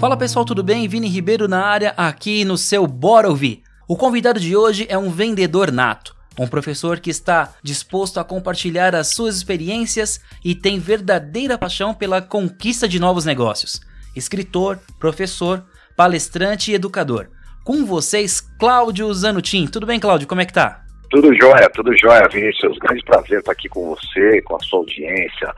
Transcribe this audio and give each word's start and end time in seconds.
Fala 0.00 0.16
pessoal, 0.16 0.46
tudo 0.46 0.62
bem? 0.62 0.88
Vini 0.88 1.08
Ribeiro 1.08 1.46
na 1.46 1.62
área 1.62 1.92
aqui 1.94 2.42
no 2.42 2.56
seu 2.56 2.86
Bora 2.86 3.28
Ouvir. 3.28 3.62
O 3.86 3.94
convidado 3.94 4.40
de 4.40 4.56
hoje 4.56 4.86
é 4.88 4.96
um 4.96 5.10
vendedor 5.10 5.70
nato, 5.70 6.16
um 6.38 6.48
professor 6.48 6.98
que 6.98 7.10
está 7.10 7.52
disposto 7.62 8.18
a 8.18 8.24
compartilhar 8.24 8.94
as 8.94 9.08
suas 9.08 9.36
experiências 9.36 10.18
e 10.42 10.54
tem 10.54 10.78
verdadeira 10.78 11.58
paixão 11.58 11.92
pela 11.92 12.22
conquista 12.22 12.88
de 12.88 12.98
novos 12.98 13.26
negócios. 13.26 13.78
Escritor, 14.16 14.78
professor, 14.98 15.62
palestrante 15.94 16.70
e 16.70 16.74
educador. 16.74 17.28
Com 17.62 17.84
vocês, 17.84 18.40
Cláudio 18.40 19.12
Zanutin. 19.12 19.66
Tudo 19.66 19.84
bem, 19.84 20.00
Cláudio? 20.00 20.26
Como 20.26 20.40
é 20.40 20.46
que 20.46 20.54
tá? 20.54 20.82
Tudo 21.10 21.28
jóia, 21.34 21.68
tudo 21.74 21.94
jóia, 21.98 22.26
Vinícius. 22.32 22.78
Grande 22.78 23.04
prazer 23.04 23.40
estar 23.40 23.52
aqui 23.52 23.68
com 23.68 23.94
você, 23.94 24.40
com 24.40 24.56
a 24.56 24.60
sua 24.60 24.78
audiência 24.78 25.54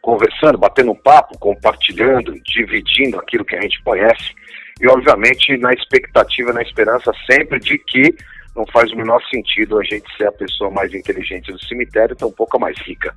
conversando, 0.00 0.58
batendo 0.58 0.92
um 0.92 0.96
papo, 0.96 1.38
compartilhando, 1.38 2.32
dividindo 2.42 3.18
aquilo 3.18 3.44
que 3.44 3.56
a 3.56 3.60
gente 3.60 3.82
conhece 3.82 4.34
e, 4.80 4.86
obviamente, 4.88 5.56
na 5.56 5.72
expectativa, 5.72 6.52
na 6.52 6.62
esperança 6.62 7.12
sempre 7.30 7.58
de 7.58 7.78
que 7.78 8.14
não 8.54 8.66
faz 8.66 8.90
o 8.92 8.96
menor 8.96 9.22
sentido 9.30 9.78
a 9.78 9.84
gente 9.84 10.04
ser 10.16 10.26
a 10.26 10.32
pessoa 10.32 10.70
mais 10.70 10.92
inteligente 10.92 11.52
do 11.52 11.64
cemitério, 11.64 12.16
tão 12.16 12.30
pouco 12.30 12.56
a 12.56 12.60
mais 12.60 12.76
rica. 12.78 13.14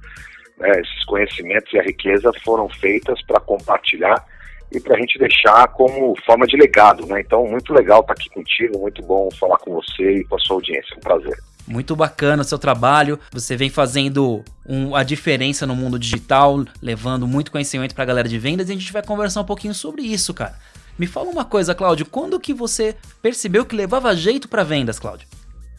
Né? 0.57 0.69
Esses 0.79 1.05
conhecimentos 1.05 1.71
e 1.73 1.79
a 1.79 1.83
riqueza 1.83 2.31
foram 2.43 2.69
feitas 2.69 3.21
para 3.23 3.39
compartilhar 3.39 4.23
e 4.71 4.79
para 4.79 4.95
a 4.95 4.99
gente 4.99 5.19
deixar 5.19 5.67
como 5.69 6.15
forma 6.25 6.45
de 6.45 6.55
legado. 6.57 7.05
Né? 7.07 7.21
Então, 7.21 7.45
muito 7.45 7.73
legal 7.73 8.01
estar 8.01 8.13
aqui 8.13 8.29
contigo, 8.29 8.79
muito 8.79 9.01
bom 9.03 9.29
falar 9.39 9.57
com 9.57 9.73
você 9.73 10.17
e 10.17 10.23
com 10.25 10.35
a 10.35 10.39
sua 10.39 10.57
audiência. 10.57 10.95
Um 10.97 11.01
prazer. 11.01 11.37
Muito 11.67 11.95
bacana 11.95 12.41
o 12.41 12.45
seu 12.45 12.57
trabalho. 12.57 13.19
Você 13.31 13.55
vem 13.55 13.69
fazendo 13.69 14.43
um, 14.67 14.95
a 14.95 15.03
diferença 15.03 15.65
no 15.65 15.75
mundo 15.75 15.97
digital, 15.97 16.63
levando 16.81 17.27
muito 17.27 17.51
conhecimento 17.51 17.93
para 17.93 18.03
a 18.03 18.07
galera 18.07 18.27
de 18.27 18.37
vendas 18.37 18.69
e 18.69 18.71
a 18.71 18.75
gente 18.75 18.91
vai 18.91 19.03
conversar 19.03 19.41
um 19.41 19.45
pouquinho 19.45 19.73
sobre 19.73 20.01
isso, 20.01 20.33
cara. 20.33 20.55
Me 20.97 21.07
fala 21.07 21.29
uma 21.29 21.45
coisa, 21.45 21.73
Cláudio, 21.73 22.05
quando 22.05 22.39
que 22.39 22.53
você 22.53 22.95
percebeu 23.21 23.65
que 23.65 23.75
levava 23.75 24.15
jeito 24.15 24.47
para 24.47 24.63
vendas, 24.63 24.99
Cláudio? 24.99 25.27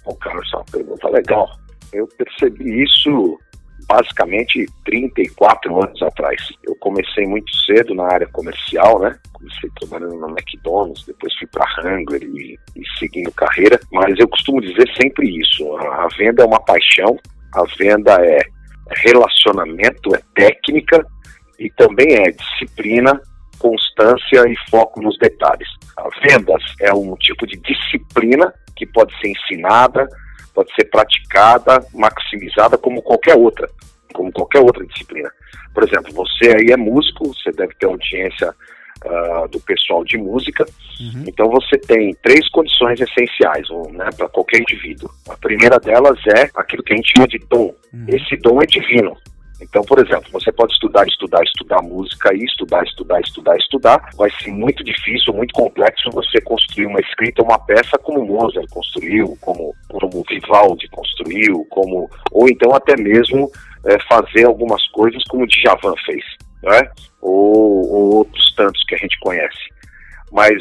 Bom, 0.05 0.15
cara, 0.17 0.41
essa 0.41 0.59
é 0.59 0.71
pergunta 0.71 1.09
legal. 1.09 1.59
Eu 1.93 2.09
percebi 2.09 2.83
isso 2.83 3.39
basicamente 3.93 4.67
34 4.87 5.83
anos 5.83 6.01
atrás. 6.03 6.41
Eu 6.65 6.75
comecei 6.77 7.27
muito 7.27 7.55
cedo 7.67 7.95
na 7.95 8.05
área 8.05 8.27
comercial, 8.29 8.99
né? 9.01 9.19
Comecei 9.35 9.71
trabalhando 9.79 10.19
na 10.19 10.29
McDonald's, 10.29 11.05
depois 11.05 11.35
fui 11.37 11.47
para 11.49 11.67
Hungry 11.85 12.25
e, 12.25 12.81
e 12.81 12.99
seguindo 12.99 13.31
carreira. 13.33 13.79
Mas 13.93 14.19
eu 14.19 14.27
costumo 14.29 14.63
dizer 14.63 14.91
sempre 15.01 15.29
isso: 15.29 15.77
a, 15.77 16.05
a 16.05 16.09
venda 16.17 16.43
é 16.43 16.47
uma 16.47 16.61
paixão, 16.61 17.19
a 17.55 17.65
venda 17.79 18.13
é 18.25 18.39
relacionamento, 19.05 20.15
é 20.15 20.21
técnica 20.35 21.07
e 21.59 21.71
também 21.73 22.15
é 22.15 22.31
disciplina, 22.31 23.21
constância 23.59 24.49
e 24.49 24.57
foco 24.71 25.03
nos 25.03 25.19
detalhes. 25.19 25.69
A 25.99 26.09
vendas 26.27 26.63
é 26.81 26.95
um 26.95 27.15
tipo 27.17 27.47
de 27.47 27.59
disciplina 27.59 28.53
que 28.75 28.87
pode 28.87 29.13
ser 29.21 29.29
ensinada, 29.29 30.09
pode 30.55 30.75
ser 30.75 30.85
praticada, 30.85 31.85
maximizada 31.95 32.77
como 32.79 33.03
qualquer 33.03 33.37
outra, 33.37 33.69
como 34.13 34.33
qualquer 34.33 34.61
outra 34.61 34.85
disciplina. 34.87 35.31
Por 35.75 35.85
exemplo, 35.85 36.13
você 36.13 36.49
aí 36.57 36.73
é 36.73 36.77
músico, 36.77 37.29
você 37.29 37.51
deve 37.53 37.75
ter 37.75 37.87
audiência 37.87 38.55
uh, 39.05 39.49
do 39.49 39.61
pessoal 39.61 40.05
de 40.05 40.19
música, 40.19 40.65
uhum. 41.01 41.25
então 41.27 41.49
você 41.49 41.79
tem 41.79 42.15
três 42.23 42.49
condições 42.51 43.01
essenciais 43.01 43.67
né, 43.93 44.09
para 44.17 44.29
qualquer 44.29 44.61
indivíduo. 44.61 45.11
A 45.29 45.37
primeira 45.37 45.79
delas 45.79 46.19
é 46.37 46.51
aquilo 46.55 46.83
que 46.83 46.93
a 46.93 46.97
gente 46.97 47.13
chama 47.17 47.29
de 47.29 47.39
dom. 47.39 47.75
Uhum. 47.93 48.07
Esse 48.09 48.37
dom 48.37 48.61
é 48.63 48.67
divino. 48.67 49.17
Então, 49.63 49.83
por 49.83 49.99
exemplo, 50.01 50.29
você 50.33 50.51
pode 50.51 50.73
estudar, 50.73 51.07
estudar, 51.07 51.43
estudar 51.45 51.83
música 51.83 52.35
e 52.35 52.45
estudar, 52.45 52.83
estudar, 52.85 53.21
estudar, 53.21 53.57
estudar. 53.57 54.11
Vai 54.17 54.29
ser 54.43 54.51
muito 54.51 54.83
difícil, 54.83 55.33
muito 55.33 55.55
complexo 55.55 56.11
você 56.11 56.41
construir 56.41 56.87
uma 56.87 57.01
escrita, 57.01 57.43
uma 57.43 57.59
peça 57.59 57.97
como 57.99 58.27
Mozart 58.27 58.69
construiu, 58.71 59.39
como, 59.41 59.73
como 59.89 60.25
Vivaldi 60.29 60.89
construiu, 60.89 61.65
como 61.71 62.11
ou 62.33 62.49
então 62.49 62.75
até 62.75 63.01
mesmo 63.01 63.51
é, 63.87 63.97
fazer 64.09 64.47
algumas 64.47 64.85
coisas 64.89 65.23
como 65.29 65.47
Djavan 65.47 65.95
fez, 66.05 66.25
né? 66.65 66.91
ou, 67.21 67.89
ou 67.89 68.15
outros 68.17 68.53
tantos 68.57 68.83
que 68.85 68.97
a 68.97 68.99
gente 68.99 69.19
conhece. 69.21 69.59
Mas 70.33 70.55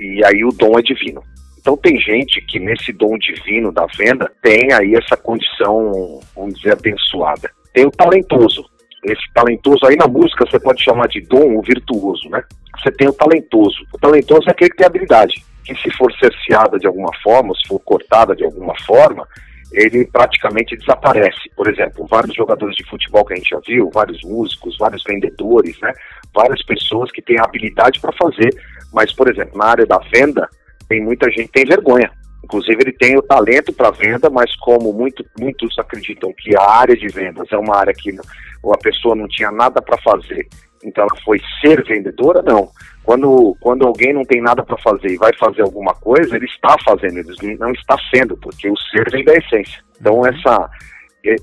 e 0.00 0.24
aí 0.24 0.44
o 0.44 0.50
dom 0.50 0.78
é 0.78 0.82
divino. 0.82 1.22
Então 1.60 1.76
tem 1.76 1.98
gente 2.00 2.40
que 2.42 2.58
nesse 2.58 2.92
dom 2.92 3.16
divino 3.18 3.70
da 3.70 3.86
venda 3.96 4.30
tem 4.42 4.72
aí 4.72 4.94
essa 4.94 5.16
condição, 5.16 6.20
vamos 6.34 6.54
dizer, 6.54 6.72
abençoada 6.72 7.50
tem 7.78 7.86
o 7.86 7.92
talentoso. 7.92 8.64
Esse 9.04 9.32
talentoso 9.32 9.86
aí 9.86 9.94
na 9.94 10.08
música 10.08 10.44
você 10.44 10.58
pode 10.58 10.82
chamar 10.82 11.06
de 11.06 11.20
dom 11.20 11.54
ou 11.54 11.62
virtuoso, 11.62 12.28
né? 12.28 12.42
Você 12.76 12.90
tem 12.90 13.08
o 13.08 13.12
talentoso. 13.12 13.76
O 13.94 13.98
talentoso 13.98 14.48
é 14.48 14.50
aquele 14.50 14.70
que 14.70 14.78
tem 14.78 14.86
habilidade, 14.86 15.44
que 15.64 15.72
se 15.76 15.88
for 15.92 16.12
cerceada 16.14 16.76
de 16.76 16.88
alguma 16.88 17.12
forma, 17.22 17.54
se 17.54 17.68
for 17.68 17.78
cortada 17.78 18.34
de 18.34 18.44
alguma 18.44 18.74
forma, 18.84 19.24
ele 19.72 20.04
praticamente 20.06 20.76
desaparece. 20.76 21.48
Por 21.56 21.68
exemplo, 21.68 22.04
vários 22.10 22.34
jogadores 22.34 22.74
de 22.74 22.84
futebol 22.84 23.24
que 23.24 23.34
a 23.34 23.36
gente 23.36 23.50
já 23.50 23.60
viu, 23.64 23.88
vários 23.94 24.20
músicos, 24.24 24.76
vários 24.76 25.04
vendedores, 25.04 25.78
né? 25.80 25.92
Várias 26.34 26.60
pessoas 26.64 27.12
que 27.12 27.22
têm 27.22 27.38
habilidade 27.38 28.00
para 28.00 28.12
fazer, 28.12 28.50
mas, 28.92 29.12
por 29.12 29.30
exemplo, 29.30 29.56
na 29.56 29.66
área 29.66 29.86
da 29.86 29.98
venda, 30.12 30.48
tem 30.88 31.00
muita 31.00 31.30
gente 31.30 31.46
que 31.46 31.52
tem 31.52 31.64
vergonha. 31.64 32.10
Inclusive, 32.44 32.78
ele 32.80 32.92
tem 32.92 33.16
o 33.16 33.22
talento 33.22 33.72
para 33.72 33.90
venda, 33.90 34.30
mas 34.30 34.54
como 34.56 34.92
muito, 34.92 35.24
muitos 35.38 35.78
acreditam 35.78 36.32
que 36.32 36.56
a 36.56 36.62
área 36.62 36.96
de 36.96 37.08
vendas 37.08 37.46
é 37.50 37.56
uma 37.56 37.76
área 37.76 37.92
que 37.92 38.10
a 38.10 38.78
pessoa 38.78 39.14
não 39.14 39.26
tinha 39.28 39.50
nada 39.50 39.82
para 39.82 39.98
fazer, 39.98 40.46
então 40.84 41.04
ela 41.04 41.22
foi 41.24 41.40
ser 41.60 41.84
vendedora, 41.84 42.42
não. 42.42 42.70
Quando, 43.02 43.56
quando 43.60 43.86
alguém 43.86 44.12
não 44.12 44.22
tem 44.22 44.40
nada 44.40 44.62
para 44.62 44.76
fazer 44.78 45.08
e 45.08 45.16
vai 45.16 45.32
fazer 45.38 45.62
alguma 45.62 45.94
coisa, 45.94 46.36
ele 46.36 46.44
está 46.44 46.76
fazendo, 46.84 47.18
ele 47.18 47.56
não 47.56 47.72
está 47.72 47.96
sendo, 48.14 48.36
porque 48.36 48.68
o 48.68 48.76
ser 48.76 49.10
vem 49.10 49.24
da 49.24 49.34
essência. 49.34 49.82
Então, 50.00 50.24
essa, 50.26 50.70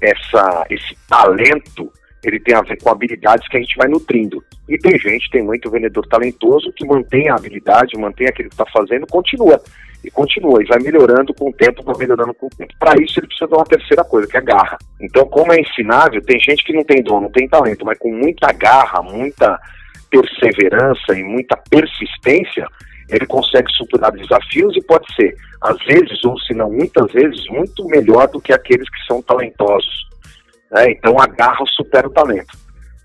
essa, 0.01 0.65
esse 0.69 0.95
talento 1.09 1.91
ele 2.23 2.39
tem 2.39 2.55
a 2.55 2.61
ver 2.61 2.81
com 2.81 2.89
habilidades 2.89 3.47
que 3.47 3.57
a 3.57 3.59
gente 3.59 3.75
vai 3.77 3.87
nutrindo. 3.87 4.43
E 4.67 4.77
tem 4.77 4.97
gente, 4.97 5.29
tem 5.29 5.43
muito 5.43 5.69
vendedor 5.69 6.07
talentoso 6.07 6.73
que 6.73 6.85
mantém 6.85 7.29
a 7.29 7.35
habilidade, 7.35 7.97
mantém 7.97 8.27
aquilo 8.27 8.49
que 8.49 8.55
está 8.55 8.65
fazendo, 8.71 9.05
continua 9.05 9.61
e 10.05 10.11
continua, 10.11 10.61
e 10.61 10.67
vai 10.67 10.79
melhorando 10.79 11.33
com 11.33 11.49
o 11.49 11.53
tempo, 11.53 11.83
vai 11.83 11.95
melhorando 11.97 12.33
com 12.33 12.45
o 12.45 12.49
tempo. 12.49 12.73
Para 12.79 13.01
isso, 13.01 13.19
ele 13.19 13.27
precisa 13.27 13.47
de 13.47 13.55
uma 13.55 13.65
terceira 13.65 14.03
coisa, 14.03 14.27
que 14.27 14.37
é 14.37 14.41
garra. 14.41 14.77
Então, 15.01 15.27
como 15.27 15.51
é 15.51 15.59
ensinável, 15.59 16.21
tem 16.21 16.39
gente 16.39 16.63
que 16.63 16.73
não 16.73 16.83
tem 16.83 17.01
dom, 17.01 17.21
não 17.21 17.31
tem 17.31 17.47
talento, 17.47 17.85
mas 17.85 17.97
com 17.97 18.11
muita 18.11 18.51
garra, 18.51 19.01
muita 19.01 19.59
perseverança 20.09 21.13
e 21.13 21.23
muita 21.23 21.57
persistência, 21.57 22.67
ele 23.09 23.25
consegue 23.25 23.71
superar 23.71 24.11
desafios 24.11 24.75
e 24.77 24.81
pode 24.85 25.05
ser, 25.15 25.35
às 25.61 25.77
vezes, 25.85 26.23
ou 26.23 26.39
se 26.39 26.53
não 26.53 26.71
muitas 26.71 27.11
vezes, 27.11 27.47
muito 27.49 27.85
melhor 27.87 28.27
do 28.27 28.39
que 28.39 28.53
aqueles 28.53 28.89
que 28.89 29.05
são 29.07 29.21
talentosos. 29.21 30.07
Né? 30.71 30.91
Então, 30.91 31.19
a 31.19 31.27
garra 31.27 31.65
supera 31.75 32.07
o 32.07 32.13
talento. 32.13 32.55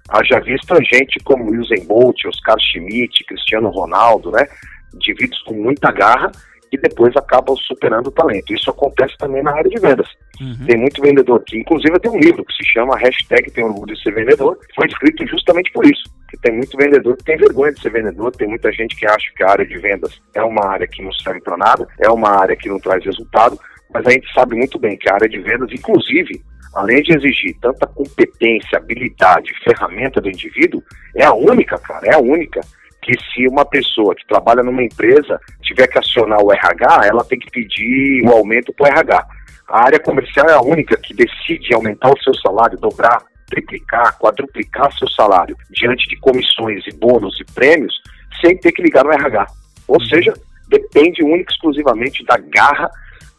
Haja 0.08 0.40
visto 0.40 0.74
gente 0.92 1.20
como 1.24 1.50
Usain 1.52 1.86
Bolt, 1.86 2.24
Oscar 2.26 2.58
Schmidt, 2.58 3.24
Cristiano 3.24 3.70
Ronaldo, 3.70 4.32
né? 4.32 4.46
indivíduos 4.94 5.40
com 5.42 5.54
muita 5.54 5.92
garra 5.92 6.32
e 6.72 6.78
depois 6.78 7.16
acabam 7.16 7.56
superando 7.56 8.06
o 8.06 8.12
talento. 8.12 8.54
Isso 8.54 8.70
acontece 8.70 9.16
também 9.18 9.42
na 9.42 9.52
área 9.52 9.68
de 9.68 9.80
vendas. 9.80 10.08
Uhum. 10.40 10.66
Tem 10.66 10.76
muito 10.76 11.02
vendedor 11.02 11.40
aqui. 11.40 11.58
Inclusive, 11.58 11.98
tem 11.98 12.10
um 12.10 12.18
livro 12.18 12.44
que 12.44 12.52
se 12.54 12.64
chama 12.72 12.96
Hashtag 12.96 13.50
Tem 13.50 13.64
Orgulho 13.64 13.94
de 13.94 14.02
Ser 14.02 14.14
Vendedor. 14.14 14.56
Foi 14.74 14.86
escrito 14.86 15.26
justamente 15.26 15.72
por 15.72 15.84
isso. 15.84 16.02
Que 16.28 16.38
tem 16.38 16.56
muito 16.56 16.76
vendedor 16.76 17.16
que 17.16 17.24
tem 17.24 17.36
vergonha 17.36 17.72
de 17.72 17.80
ser 17.80 17.90
vendedor. 17.90 18.30
Tem 18.32 18.46
muita 18.46 18.70
gente 18.72 18.94
que 18.96 19.06
acha 19.06 19.26
que 19.36 19.42
a 19.42 19.50
área 19.50 19.66
de 19.66 19.78
vendas 19.78 20.20
é 20.34 20.42
uma 20.42 20.64
área 20.64 20.86
que 20.86 21.02
não 21.02 21.12
serve 21.12 21.40
para 21.40 21.56
nada, 21.56 21.88
é 21.98 22.08
uma 22.08 22.30
área 22.30 22.56
que 22.56 22.68
não 22.68 22.78
traz 22.78 23.04
resultado. 23.04 23.58
Mas 23.92 24.06
a 24.06 24.10
gente 24.10 24.32
sabe 24.32 24.54
muito 24.54 24.78
bem 24.78 24.96
que 24.96 25.10
a 25.10 25.14
área 25.14 25.28
de 25.28 25.40
vendas, 25.40 25.72
inclusive, 25.72 26.40
além 26.74 27.02
de 27.02 27.16
exigir 27.16 27.56
tanta 27.60 27.84
competência, 27.88 28.78
habilidade, 28.78 29.50
ferramenta 29.64 30.20
do 30.20 30.28
indivíduo, 30.28 30.80
é 31.16 31.24
a 31.24 31.34
única, 31.34 31.76
cara, 31.78 32.06
é 32.06 32.14
a 32.14 32.20
única 32.20 32.60
que 33.02 33.12
se 33.32 33.46
uma 33.48 33.64
pessoa 33.64 34.14
que 34.14 34.26
trabalha 34.26 34.62
numa 34.62 34.82
empresa 34.82 35.40
tiver 35.62 35.86
que 35.86 35.98
acionar 35.98 36.42
o 36.42 36.52
RH, 36.52 37.00
ela 37.06 37.24
tem 37.24 37.38
que 37.38 37.50
pedir 37.50 38.22
o 38.24 38.30
aumento 38.30 38.72
para 38.72 38.84
o 38.84 38.92
RH. 38.92 39.26
A 39.68 39.84
área 39.86 40.00
comercial 40.00 40.48
é 40.48 40.54
a 40.54 40.60
única 40.60 40.96
que 40.96 41.14
decide 41.14 41.74
aumentar 41.74 42.10
o 42.10 42.22
seu 42.22 42.34
salário, 42.34 42.78
dobrar, 42.78 43.22
triplicar, 43.46 44.18
quadruplicar 44.18 44.92
seu 44.96 45.08
salário 45.08 45.56
diante 45.70 46.08
de 46.08 46.16
comissões 46.16 46.84
e 46.86 46.92
bônus 46.92 47.38
e 47.40 47.52
prêmios, 47.52 47.94
sem 48.40 48.56
ter 48.56 48.72
que 48.72 48.82
ligar 48.82 49.04
no 49.04 49.12
RH. 49.12 49.46
Ou 49.88 50.00
seja, 50.04 50.32
depende 50.68 51.22
única 51.22 51.50
e 51.50 51.54
exclusivamente 51.54 52.24
da 52.24 52.36
garra, 52.36 52.90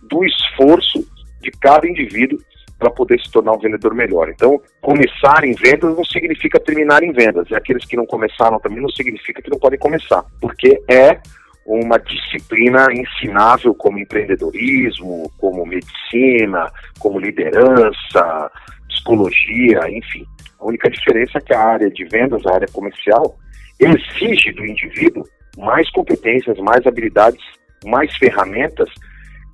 do 0.03 0.23
esforço 0.25 1.05
de 1.41 1.51
cada 1.51 1.87
indivíduo 1.87 2.39
para 2.81 2.89
poder 2.89 3.21
se 3.21 3.31
tornar 3.31 3.51
um 3.51 3.59
vendedor 3.59 3.93
melhor. 3.93 4.27
Então, 4.27 4.59
começar 4.81 5.43
em 5.43 5.53
vendas 5.53 5.95
não 5.95 6.03
significa 6.03 6.59
terminar 6.59 7.03
em 7.03 7.11
vendas. 7.11 7.47
E 7.51 7.53
aqueles 7.53 7.85
que 7.85 7.95
não 7.95 8.07
começaram 8.07 8.59
também 8.59 8.81
não 8.81 8.89
significa 8.89 9.39
que 9.39 9.51
não 9.51 9.59
podem 9.59 9.77
começar, 9.77 10.25
porque 10.41 10.81
é 10.89 11.19
uma 11.63 11.99
disciplina 11.99 12.87
ensinável 12.91 13.75
como 13.75 13.99
empreendedorismo, 13.99 15.31
como 15.37 15.63
medicina, 15.63 16.71
como 16.97 17.19
liderança, 17.19 18.51
psicologia, 18.89 19.81
enfim. 19.87 20.25
A 20.59 20.65
única 20.65 20.89
diferença 20.89 21.37
é 21.37 21.41
que 21.41 21.53
a 21.53 21.61
área 21.61 21.89
de 21.91 22.03
vendas, 22.05 22.43
a 22.47 22.55
área 22.55 22.67
comercial, 22.73 23.37
exige 23.79 24.51
do 24.53 24.65
indivíduo 24.65 25.23
mais 25.55 25.87
competências, 25.91 26.57
mais 26.57 26.87
habilidades, 26.87 27.43
mais 27.85 28.11
ferramentas 28.17 28.89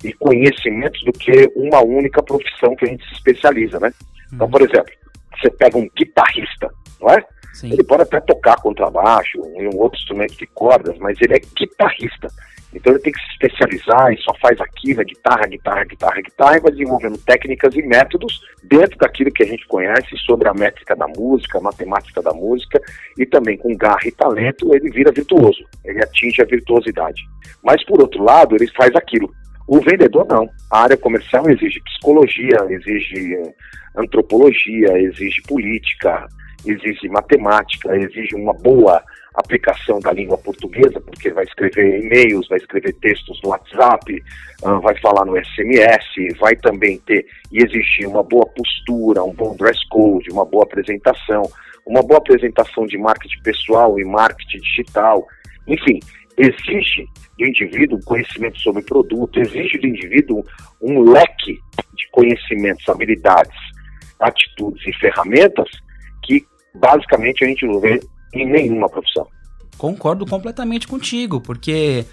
e 0.04 0.12
conhecimentos 0.12 1.02
do 1.04 1.12
que 1.12 1.50
uma 1.56 1.82
única 1.82 2.22
profissão 2.22 2.74
que 2.76 2.84
a 2.84 2.88
gente 2.88 3.06
se 3.08 3.14
especializa, 3.14 3.80
né? 3.80 3.92
Então, 4.32 4.46
uhum. 4.46 4.50
por 4.52 4.62
exemplo, 4.62 4.92
você 5.40 5.50
pega 5.50 5.78
um 5.78 5.88
guitarrista, 5.96 6.70
não 7.00 7.10
é? 7.10 7.24
Sim. 7.54 7.72
Ele 7.72 7.82
pode 7.82 8.02
até 8.02 8.20
tocar 8.20 8.56
contrabaixo 8.56 9.38
e 9.56 9.66
um 9.66 9.78
outro 9.78 9.98
instrumento 9.98 10.36
de 10.36 10.46
cordas, 10.46 10.96
mas 10.98 11.20
ele 11.20 11.34
é 11.34 11.40
guitarrista. 11.40 12.28
Então 12.72 12.92
ele 12.92 13.02
tem 13.02 13.12
que 13.12 13.20
se 13.20 13.32
especializar 13.32 14.12
e 14.12 14.18
só 14.18 14.32
faz 14.40 14.60
aquilo, 14.60 15.00
é 15.00 15.04
guitarra, 15.04 15.46
guitarra, 15.46 15.84
guitarra, 15.84 16.20
guitarra, 16.20 16.56
e 16.56 16.60
vai 16.60 16.70
desenvolvendo 16.70 17.18
técnicas 17.18 17.74
e 17.74 17.82
métodos 17.82 18.42
dentro 18.62 18.98
daquilo 18.98 19.32
que 19.32 19.42
a 19.42 19.46
gente 19.46 19.66
conhece 19.66 20.16
sobre 20.26 20.48
a 20.48 20.54
métrica 20.54 20.94
da 20.94 21.08
música, 21.08 21.58
a 21.58 21.62
matemática 21.62 22.20
da 22.20 22.32
música, 22.32 22.80
e 23.18 23.24
também 23.24 23.56
com 23.56 23.74
garra 23.74 24.06
e 24.06 24.12
talento 24.12 24.74
ele 24.74 24.90
vira 24.90 25.10
virtuoso, 25.10 25.64
ele 25.84 26.02
atinge 26.02 26.42
a 26.42 26.46
virtuosidade. 26.46 27.22
Mas 27.62 27.84
por 27.86 28.00
outro 28.00 28.22
lado, 28.22 28.54
ele 28.54 28.70
faz 28.72 28.94
aquilo. 28.94 29.32
O 29.68 29.80
vendedor 29.80 30.26
não. 30.26 30.48
A 30.70 30.84
área 30.84 30.96
comercial 30.96 31.48
exige 31.50 31.78
psicologia, 31.82 32.56
exige 32.70 33.36
antropologia, 33.94 34.98
exige 34.98 35.42
política, 35.42 36.26
exige 36.64 37.06
matemática, 37.08 37.94
exige 37.94 38.34
uma 38.34 38.54
boa 38.54 39.02
aplicação 39.34 40.00
da 40.00 40.10
língua 40.10 40.38
portuguesa, 40.38 40.98
porque 41.02 41.30
vai 41.30 41.44
escrever 41.44 42.02
e-mails, 42.02 42.48
vai 42.48 42.56
escrever 42.58 42.94
textos 42.94 43.38
no 43.44 43.50
WhatsApp, 43.50 44.24
uh, 44.62 44.80
vai 44.80 44.98
falar 45.00 45.26
no 45.26 45.36
SMS, 45.36 46.38
vai 46.40 46.56
também 46.56 46.98
ter 47.00 47.26
e 47.52 47.62
exigir 47.62 48.08
uma 48.08 48.22
boa 48.22 48.46
postura, 48.46 49.22
um 49.22 49.34
bom 49.34 49.54
dress 49.54 49.78
code, 49.90 50.30
uma 50.30 50.46
boa 50.46 50.64
apresentação, 50.64 51.42
uma 51.86 52.02
boa 52.02 52.18
apresentação 52.18 52.86
de 52.86 52.96
marketing 52.96 53.42
pessoal 53.42 54.00
e 54.00 54.04
marketing 54.04 54.58
digital, 54.60 55.26
enfim, 55.66 56.00
exige 56.38 57.06
do 57.36 57.46
indivíduo 57.46 58.00
conhecimento 58.04 58.58
sobre 58.60 58.82
o 58.82 58.84
produto, 58.84 59.40
exige 59.40 59.78
do 59.78 59.86
indivíduo 59.86 60.44
um 60.80 61.02
leque 61.02 61.58
de 61.94 62.08
conhecimentos, 62.12 62.88
habilidades, 62.88 63.56
atitudes 64.20 64.86
e 64.86 64.92
ferramentas 64.98 65.68
que 66.24 66.44
basicamente 66.74 67.44
a 67.44 67.48
gente 67.48 67.66
não 67.66 67.80
vê 67.80 68.00
em 68.34 68.46
nenhuma 68.48 68.88
profissão. 68.88 69.26
Concordo 69.76 70.26
completamente 70.26 70.86
contigo, 70.86 71.40
porque 71.40 72.04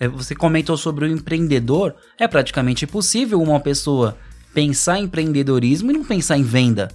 é, 0.00 0.08
você 0.08 0.34
comentou 0.34 0.76
sobre 0.76 1.04
o 1.04 1.08
empreendedor, 1.08 1.94
é 2.18 2.26
praticamente 2.26 2.84
impossível 2.84 3.40
uma 3.40 3.60
pessoa 3.60 4.16
pensar 4.52 4.98
em 4.98 5.04
empreendedorismo 5.04 5.90
e 5.90 5.94
não 5.94 6.04
pensar 6.04 6.36
em 6.36 6.42
venda. 6.42 6.88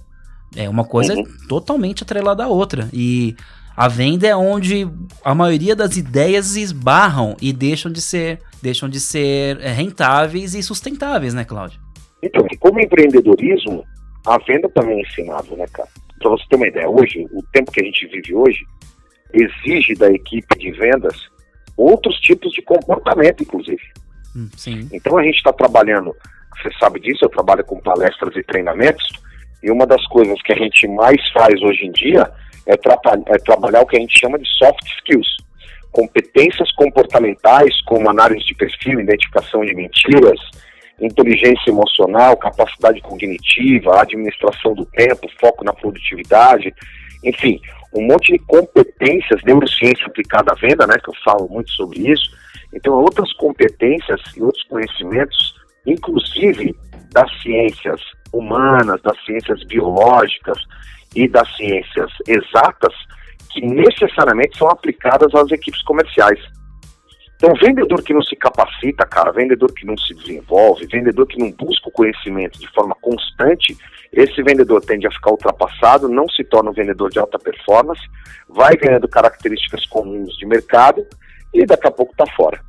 É 0.56 0.68
uma 0.68 0.84
coisa 0.84 1.14
uhum. 1.14 1.24
totalmente 1.48 2.02
atrelada 2.02 2.44
à 2.44 2.48
outra. 2.48 2.88
E 2.92 3.36
a 3.78 3.86
venda 3.86 4.26
é 4.26 4.34
onde 4.34 4.88
a 5.24 5.32
maioria 5.36 5.76
das 5.76 5.96
ideias 5.96 6.56
esbarram 6.56 7.36
e 7.40 7.52
deixam 7.52 7.92
de 7.92 8.00
ser, 8.00 8.40
deixam 8.60 8.88
de 8.88 8.98
ser 8.98 9.60
é, 9.60 9.68
rentáveis 9.68 10.52
e 10.56 10.62
sustentáveis, 10.64 11.32
né, 11.32 11.44
Cláudio? 11.44 11.78
Então, 12.20 12.44
como 12.58 12.80
empreendedorismo, 12.80 13.84
a 14.26 14.36
venda 14.38 14.68
também 14.70 14.98
é 14.98 15.02
ensinado, 15.02 15.56
né, 15.56 15.64
cara? 15.72 15.88
Para 16.18 16.30
você 16.30 16.42
ter 16.50 16.56
uma 16.56 16.66
ideia, 16.66 16.90
hoje, 16.90 17.24
o 17.30 17.40
tempo 17.52 17.70
que 17.70 17.80
a 17.80 17.84
gente 17.84 18.04
vive 18.08 18.34
hoje, 18.34 18.66
exige 19.32 19.94
da 19.94 20.10
equipe 20.10 20.58
de 20.58 20.72
vendas 20.72 21.16
outros 21.76 22.16
tipos 22.16 22.50
de 22.54 22.62
comportamento, 22.62 23.44
inclusive. 23.44 23.82
Hum, 24.34 24.48
então 24.92 25.16
a 25.16 25.22
gente 25.22 25.36
está 25.36 25.52
trabalhando, 25.52 26.12
você 26.60 26.68
sabe 26.80 26.98
disso, 26.98 27.24
eu 27.24 27.28
trabalho 27.28 27.64
com 27.64 27.80
palestras 27.80 28.34
e 28.34 28.42
treinamentos, 28.42 29.06
e 29.62 29.70
uma 29.70 29.86
das 29.86 30.04
coisas 30.08 30.42
que 30.42 30.52
a 30.52 30.56
gente 30.56 30.88
mais 30.88 31.20
faz 31.30 31.62
hoje 31.62 31.86
em 31.86 31.92
dia 31.92 32.28
é, 32.68 32.74
é 32.74 33.38
trabalhar 33.38 33.80
o 33.80 33.86
que 33.86 33.96
a 33.96 34.00
gente 34.00 34.18
chama 34.18 34.38
de 34.38 34.48
soft 34.56 34.84
skills. 34.98 35.26
Competências 35.90 36.70
comportamentais, 36.72 37.80
como 37.82 38.10
análise 38.10 38.44
de 38.44 38.54
perfil, 38.54 39.00
identificação 39.00 39.64
de 39.64 39.74
mentiras, 39.74 40.38
inteligência 41.00 41.70
emocional, 41.70 42.36
capacidade 42.36 43.00
cognitiva, 43.00 44.02
administração 44.02 44.74
do 44.74 44.84
tempo, 44.84 45.28
foco 45.40 45.64
na 45.64 45.72
produtividade, 45.72 46.74
enfim, 47.24 47.58
um 47.94 48.06
monte 48.06 48.32
de 48.32 48.38
competências, 48.40 49.42
neurociência 49.44 50.06
aplicada 50.06 50.52
à 50.52 50.54
venda, 50.54 50.86
né, 50.86 50.94
que 51.02 51.08
eu 51.08 51.14
falo 51.24 51.48
muito 51.48 51.70
sobre 51.70 52.10
isso. 52.10 52.30
Então, 52.74 52.94
outras 52.94 53.32
competências 53.34 54.20
e 54.36 54.42
outros 54.42 54.64
conhecimentos, 54.64 55.54
inclusive 55.86 56.76
das 57.12 57.30
ciências 57.40 58.00
humanas, 58.32 59.00
das 59.02 59.16
ciências 59.24 59.64
biológicas 59.64 60.58
e 61.14 61.28
das 61.28 61.48
ciências 61.56 62.10
exatas, 62.26 62.94
que 63.52 63.60
necessariamente 63.60 64.58
são 64.58 64.68
aplicadas 64.68 65.34
às 65.34 65.50
equipes 65.50 65.82
comerciais. 65.82 66.38
Então, 67.36 67.54
vendedor 67.54 68.02
que 68.02 68.12
não 68.12 68.20
se 68.20 68.34
capacita, 68.34 69.06
cara, 69.06 69.30
vendedor 69.30 69.72
que 69.72 69.86
não 69.86 69.96
se 69.96 70.12
desenvolve, 70.12 70.86
vendedor 70.86 71.24
que 71.26 71.38
não 71.38 71.52
busca 71.52 71.88
o 71.88 71.92
conhecimento 71.92 72.58
de 72.58 72.68
forma 72.72 72.96
constante, 73.00 73.78
esse 74.12 74.42
vendedor 74.42 74.84
tende 74.84 75.06
a 75.06 75.10
ficar 75.10 75.30
ultrapassado, 75.30 76.08
não 76.08 76.28
se 76.28 76.42
torna 76.42 76.70
um 76.70 76.74
vendedor 76.74 77.10
de 77.10 77.20
alta 77.20 77.38
performance, 77.38 78.00
vai 78.48 78.74
ganhando 78.74 79.06
características 79.06 79.86
comuns 79.86 80.36
de 80.36 80.46
mercado 80.46 81.06
e 81.54 81.64
daqui 81.64 81.86
a 81.86 81.92
pouco 81.92 82.10
está 82.10 82.26
fora. 82.34 82.60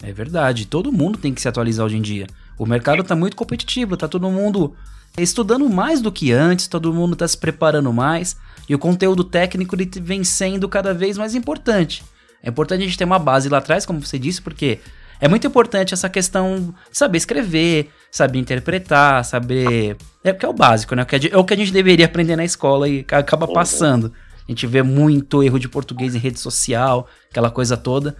É 0.00 0.12
verdade, 0.12 0.68
todo 0.68 0.92
mundo 0.92 1.18
tem 1.18 1.34
que 1.34 1.40
se 1.40 1.48
atualizar 1.48 1.84
hoje 1.84 1.96
em 1.96 2.02
dia. 2.02 2.26
O 2.58 2.66
mercado 2.66 3.02
está 3.02 3.14
muito 3.14 3.36
competitivo, 3.36 3.94
está 3.94 4.08
todo 4.08 4.30
mundo 4.30 4.74
estudando 5.16 5.68
mais 5.68 6.00
do 6.00 6.12
que 6.12 6.32
antes, 6.32 6.66
todo 6.66 6.92
mundo 6.92 7.14
está 7.14 7.26
se 7.26 7.36
preparando 7.36 7.92
mais 7.92 8.36
e 8.68 8.74
o 8.74 8.78
conteúdo 8.78 9.24
técnico 9.24 9.76
vem 10.00 10.24
sendo 10.24 10.68
cada 10.68 10.92
vez 10.92 11.16
mais 11.16 11.34
importante. 11.34 12.04
É 12.42 12.48
importante 12.48 12.82
a 12.82 12.84
gente 12.84 12.98
ter 12.98 13.04
uma 13.04 13.18
base 13.18 13.48
lá 13.48 13.58
atrás, 13.58 13.86
como 13.86 14.04
você 14.04 14.18
disse, 14.18 14.42
porque 14.42 14.78
é 15.20 15.26
muito 15.26 15.46
importante 15.46 15.94
essa 15.94 16.08
questão 16.08 16.74
de 16.90 16.96
saber 16.96 17.18
escrever, 17.18 17.90
saber 18.10 18.38
interpretar, 18.38 19.24
saber. 19.24 19.96
É 20.22 20.32
porque 20.32 20.46
é 20.46 20.48
o 20.48 20.52
básico, 20.52 20.94
né? 20.94 21.04
É 21.30 21.36
o 21.36 21.44
que 21.44 21.54
a 21.54 21.56
gente 21.56 21.72
deveria 21.72 22.06
aprender 22.06 22.36
na 22.36 22.44
escola 22.44 22.88
e 22.88 23.04
acaba 23.10 23.46
uhum. 23.46 23.52
passando. 23.52 24.12
A 24.46 24.52
gente 24.52 24.66
vê 24.66 24.82
muito 24.82 25.42
erro 25.42 25.58
de 25.58 25.68
português 25.68 26.14
em 26.14 26.18
rede 26.18 26.38
social, 26.38 27.08
aquela 27.30 27.50
coisa 27.50 27.76
toda. 27.76 28.16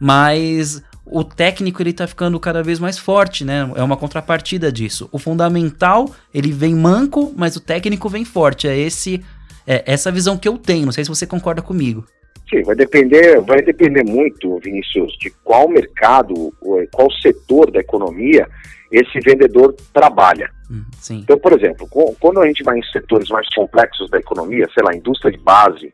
Mas 0.00 0.82
o 1.10 1.24
técnico 1.24 1.82
ele 1.82 1.92
tá 1.92 2.06
ficando 2.06 2.38
cada 2.38 2.62
vez 2.62 2.78
mais 2.78 2.98
forte, 2.98 3.44
né? 3.44 3.70
É 3.76 3.82
uma 3.82 3.96
contrapartida 3.96 4.70
disso. 4.70 5.08
O 5.12 5.18
fundamental, 5.18 6.10
ele 6.32 6.52
vem 6.52 6.74
manco, 6.74 7.32
mas 7.36 7.56
o 7.56 7.60
técnico 7.60 8.08
vem 8.08 8.24
forte. 8.24 8.68
É 8.68 8.76
esse 8.76 9.24
é 9.66 9.82
essa 9.86 10.10
visão 10.10 10.38
que 10.38 10.48
eu 10.48 10.56
tenho. 10.56 10.86
Não 10.86 10.92
sei 10.92 11.04
se 11.04 11.10
você 11.10 11.26
concorda 11.26 11.60
comigo. 11.60 12.04
Sim, 12.48 12.62
vai 12.62 12.74
depender, 12.74 13.38
vai 13.42 13.60
depender 13.60 14.02
muito, 14.04 14.58
Vinícius, 14.60 15.12
de 15.18 15.30
qual 15.44 15.68
mercado, 15.68 16.50
qual 16.90 17.10
setor 17.20 17.70
da 17.70 17.80
economia 17.80 18.48
esse 18.90 19.20
vendedor 19.20 19.74
trabalha. 19.92 20.50
Hum, 20.70 20.82
então, 21.10 21.38
por 21.38 21.52
exemplo, 21.52 21.86
quando 22.18 22.40
a 22.40 22.46
gente 22.46 22.62
vai 22.62 22.78
em 22.78 22.82
setores 22.84 23.28
mais 23.28 23.46
complexos 23.54 24.08
da 24.08 24.18
economia, 24.18 24.66
sei 24.72 24.82
lá, 24.82 24.94
indústria 24.94 25.30
de 25.30 25.38
base, 25.38 25.92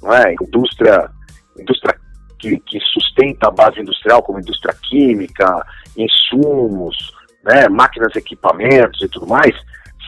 não 0.00 0.14
é? 0.14 0.34
indústria, 0.40 1.10
indústria 1.58 1.98
que, 2.38 2.58
que 2.60 2.78
sustenta 2.80 3.48
a 3.48 3.50
base 3.50 3.80
industrial, 3.80 4.22
como 4.22 4.40
indústria 4.40 4.74
química, 4.82 5.66
insumos, 5.96 7.12
né, 7.44 7.68
máquinas, 7.68 8.14
equipamentos 8.16 9.02
e 9.02 9.08
tudo 9.08 9.26
mais, 9.26 9.54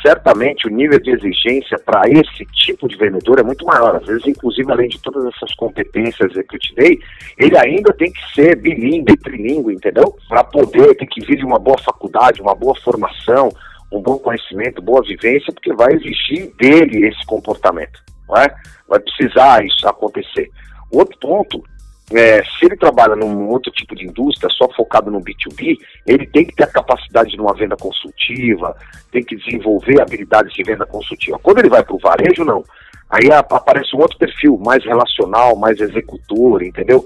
certamente 0.02 0.66
o 0.66 0.70
nível 0.70 0.98
de 0.98 1.10
exigência 1.10 1.78
para 1.84 2.02
esse 2.08 2.44
tipo 2.52 2.88
de 2.88 2.96
vendedor 2.96 3.38
é 3.38 3.42
muito 3.42 3.64
maior. 3.64 3.96
Às 3.96 4.06
vezes, 4.06 4.26
inclusive, 4.26 4.70
além 4.70 4.88
de 4.88 5.00
todas 5.00 5.24
essas 5.34 5.54
competências 5.54 6.32
que 6.32 6.56
eu 6.56 6.58
te 6.58 6.74
dei, 6.74 7.00
ele 7.38 7.56
ainda 7.58 7.92
tem 7.92 8.10
que 8.12 8.34
ser 8.34 8.56
bilíngue, 8.56 9.16
trilingue, 9.18 9.74
entendeu? 9.74 10.16
Para 10.28 10.44
poder, 10.44 10.94
tem 10.96 11.08
que 11.08 11.24
vir 11.24 11.36
de 11.36 11.44
uma 11.44 11.58
boa 11.58 11.78
faculdade, 11.78 12.40
uma 12.40 12.54
boa 12.54 12.74
formação, 12.80 13.50
um 13.92 14.00
bom 14.00 14.18
conhecimento, 14.18 14.80
boa 14.80 15.02
vivência, 15.02 15.52
porque 15.52 15.72
vai 15.74 15.92
exigir 15.94 16.52
dele 16.56 17.08
esse 17.08 17.24
comportamento, 17.26 18.00
não 18.28 18.36
é? 18.36 18.54
Vai 18.88 19.00
precisar 19.00 19.64
isso 19.64 19.86
acontecer. 19.88 20.48
Outro 20.90 21.18
ponto 21.18 21.62
é, 22.12 22.42
se 22.42 22.66
ele 22.66 22.76
trabalha 22.76 23.14
num 23.14 23.48
outro 23.48 23.70
tipo 23.70 23.94
de 23.94 24.04
indústria, 24.04 24.50
só 24.50 24.68
focado 24.72 25.10
no 25.10 25.20
B2B, 25.20 25.76
ele 26.06 26.26
tem 26.26 26.44
que 26.44 26.54
ter 26.54 26.64
a 26.64 26.72
capacidade 26.72 27.30
de 27.30 27.40
uma 27.40 27.54
venda 27.54 27.76
consultiva, 27.76 28.76
tem 29.12 29.22
que 29.22 29.36
desenvolver 29.36 30.00
habilidades 30.00 30.52
de 30.52 30.62
venda 30.64 30.84
consultiva. 30.84 31.38
Quando 31.40 31.58
ele 31.58 31.68
vai 31.68 31.84
para 31.84 31.94
o 31.94 31.98
varejo, 31.98 32.44
não. 32.44 32.64
Aí 33.08 33.30
aparece 33.32 33.94
um 33.94 34.00
outro 34.00 34.18
perfil, 34.18 34.58
mais 34.58 34.84
relacional, 34.84 35.56
mais 35.56 35.80
executor, 35.80 36.62
entendeu? 36.62 37.04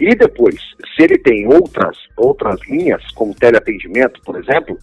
E 0.00 0.14
depois, 0.14 0.56
se 0.96 1.02
ele 1.02 1.18
tem 1.18 1.46
outras, 1.46 1.96
outras 2.16 2.60
linhas, 2.68 3.02
como 3.14 3.34
teleatendimento, 3.34 4.20
por 4.22 4.36
exemplo, 4.36 4.76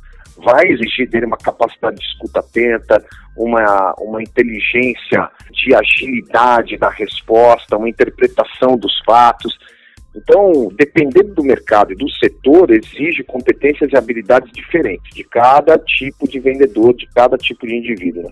vai 0.44 0.68
exigir 0.68 1.10
dele 1.10 1.26
uma 1.26 1.38
capacidade 1.38 1.98
de 1.98 2.06
escuta 2.06 2.40
atenta, 2.40 3.04
uma, 3.36 3.94
uma 4.00 4.22
inteligência 4.22 5.30
de 5.52 5.74
agilidade 5.74 6.78
da 6.78 6.90
resposta, 6.90 7.78
uma 7.78 7.90
interpretação 7.90 8.78
dos 8.78 8.94
fatos. 9.06 9.58
Então, 10.16 10.70
dependendo 10.76 11.34
do 11.34 11.44
mercado 11.44 11.94
e 11.94 11.96
do 11.96 12.10
setor, 12.10 12.70
exige 12.72 13.24
competências 13.24 13.92
e 13.92 13.98
habilidades 13.98 14.52
diferentes 14.52 15.16
de 15.16 15.24
cada 15.24 15.78
tipo 15.78 16.28
de 16.28 16.40
vendedor, 16.40 16.94
de 16.94 17.08
cada 17.08 17.38
tipo 17.38 17.66
de 17.66 17.76
indivíduo. 17.76 18.24
Né? 18.24 18.32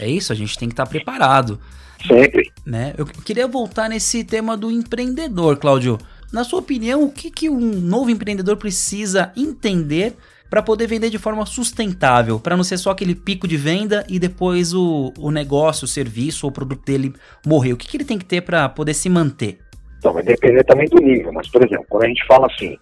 É 0.00 0.08
isso, 0.08 0.32
a 0.32 0.36
gente 0.36 0.58
tem 0.58 0.68
que 0.68 0.72
estar 0.72 0.86
preparado. 0.86 1.60
Sempre. 2.06 2.50
Né? 2.64 2.94
Eu 2.96 3.04
queria 3.04 3.46
voltar 3.46 3.88
nesse 3.88 4.24
tema 4.24 4.56
do 4.56 4.70
empreendedor, 4.70 5.58
Cláudio. 5.58 5.98
Na 6.32 6.44
sua 6.44 6.60
opinião, 6.60 7.04
o 7.04 7.12
que, 7.12 7.30
que 7.30 7.50
um 7.50 7.58
novo 7.58 8.10
empreendedor 8.10 8.56
precisa 8.56 9.32
entender 9.36 10.14
para 10.50 10.62
poder 10.62 10.86
vender 10.86 11.10
de 11.10 11.18
forma 11.18 11.44
sustentável, 11.44 12.40
para 12.40 12.56
não 12.56 12.64
ser 12.64 12.78
só 12.78 12.90
aquele 12.90 13.14
pico 13.14 13.46
de 13.46 13.56
venda 13.56 14.04
e 14.08 14.18
depois 14.18 14.72
o, 14.72 15.12
o 15.18 15.30
negócio, 15.30 15.84
o 15.84 15.88
serviço 15.88 16.46
ou 16.46 16.50
o 16.50 16.54
produto 16.54 16.84
dele 16.84 17.12
morrer? 17.46 17.72
O 17.72 17.76
que, 17.76 17.88
que 17.88 17.96
ele 17.96 18.04
tem 18.04 18.18
que 18.18 18.24
ter 18.24 18.40
para 18.40 18.68
poder 18.68 18.94
se 18.94 19.08
manter? 19.08 19.58
Então, 19.98 20.12
vai 20.12 20.22
depender 20.22 20.64
também 20.64 20.88
do 20.88 21.00
nível, 21.00 21.32
mas, 21.32 21.48
por 21.48 21.64
exemplo, 21.64 21.84
quando 21.88 22.04
a 22.04 22.08
gente 22.08 22.24
fala 22.26 22.46
assim, 22.46 22.76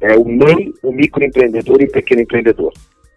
é 0.00 0.16
o 0.16 0.24
MEI, 0.24 0.72
o 0.82 0.90
microempreendedor 0.90 1.80
e 1.80 1.84
o 1.84 1.92
pequeno 1.92 2.22
empreendedor. 2.22 2.72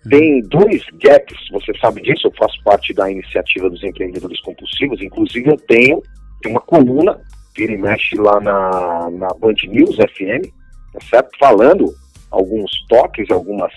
Uhum. 0.05 0.09
Tem 0.09 0.41
dois 0.41 0.83
gaps, 1.01 1.49
você 1.51 1.71
sabe 1.79 2.01
disso, 2.01 2.27
eu 2.27 2.33
faço 2.37 2.61
parte 2.63 2.93
da 2.93 3.09
iniciativa 3.09 3.69
dos 3.69 3.83
empreendedores 3.83 4.39
compulsivos, 4.41 5.01
inclusive 5.01 5.49
eu 5.49 5.57
tenho 5.57 6.03
uma 6.45 6.61
coluna, 6.61 7.19
vira 7.55 7.73
e 7.73 7.77
mexe 7.77 8.15
lá 8.15 8.39
na, 8.39 9.09
na 9.09 9.27
Band 9.39 9.55
News 9.67 9.95
FM, 9.95 10.47
tá 10.93 10.99
certo? 11.09 11.29
Falando 11.39 11.91
alguns 12.29 12.71
toques, 12.87 13.31
algumas, 13.31 13.71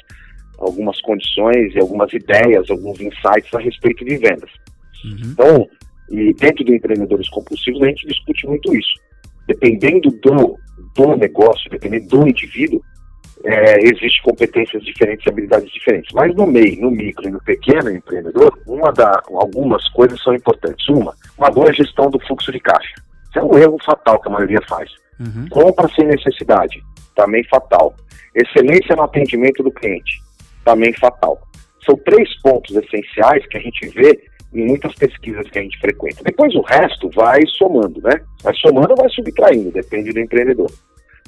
algumas 0.59 1.01
condições 1.01 1.75
e 1.75 1.79
algumas 1.79 2.13
ideias, 2.13 2.69
alguns 2.71 3.01
insights 3.01 3.53
a 3.55 3.59
respeito 3.59 4.05
de 4.05 4.17
vendas. 4.17 4.51
Uhum. 5.05 5.31
Então, 5.33 5.69
e 6.11 6.33
dentro 6.35 6.65
do 6.65 6.75
empreendedores 6.75 7.29
compulsivos 7.29 7.83
a 7.83 7.87
gente 7.87 8.07
discute 8.07 8.47
muito 8.47 8.75
isso. 8.77 8.95
Dependendo 9.47 10.11
do, 10.11 10.59
do 10.95 11.17
negócio, 11.17 11.71
dependendo 11.71 12.09
do 12.09 12.29
indivíduo, 12.29 12.83
é, 13.45 13.81
existem 13.83 14.23
competências 14.25 14.83
diferentes 14.83 15.27
habilidades 15.27 15.71
diferentes. 15.73 16.11
Mas 16.13 16.35
no 16.35 16.47
meio, 16.47 16.81
no 16.81 16.91
micro 16.91 17.29
e 17.29 17.31
no 17.31 17.43
pequeno 17.43 17.91
empreendedor, 17.91 18.59
uma 18.67 18.93
da, 18.93 19.23
algumas 19.29 19.87
coisas 19.91 20.21
são 20.23 20.35
importantes. 20.35 20.89
Uma, 20.89 21.15
uma 21.37 21.51
boa 21.51 21.73
gestão 21.73 22.11
do 22.11 22.19
fluxo 22.21 22.51
de 22.51 22.61
caixa. 22.61 22.95
Isso 23.29 23.39
é 23.39 23.45
um 23.45 23.59
erro 23.59 23.77
fatal 23.85 24.21
que 24.21 24.29
a 24.29 24.33
maioria 24.33 24.61
faz. 24.69 24.91
Uhum. 25.21 25.49
Compra 25.51 25.89
sem 25.95 26.07
necessidade, 26.07 26.83
também 27.15 27.45
fatal. 27.45 27.95
Excelência 28.35 28.97
no 28.97 29.03
atendimento 29.03 29.63
do 29.63 29.71
cliente, 29.71 30.21
também 30.69 30.93
fatal. 30.93 31.41
São 31.87 31.97
três 32.05 32.29
pontos 32.43 32.77
essenciais 32.77 33.47
que 33.47 33.57
a 33.57 33.61
gente 33.61 33.89
vê 33.89 34.21
em 34.53 34.67
muitas 34.67 34.95
pesquisas 34.95 35.49
que 35.49 35.59
a 35.59 35.63
gente 35.63 35.79
frequenta. 35.79 36.23
Depois 36.23 36.55
o 36.55 36.61
resto 36.61 37.09
vai 37.15 37.41
somando, 37.47 38.03
né? 38.03 38.21
Vai 38.43 38.55
somando 38.57 38.91
ou 38.91 38.97
vai 38.97 39.09
subtraindo, 39.09 39.71
depende 39.71 40.13
do 40.13 40.21
empreendedor. 40.21 40.71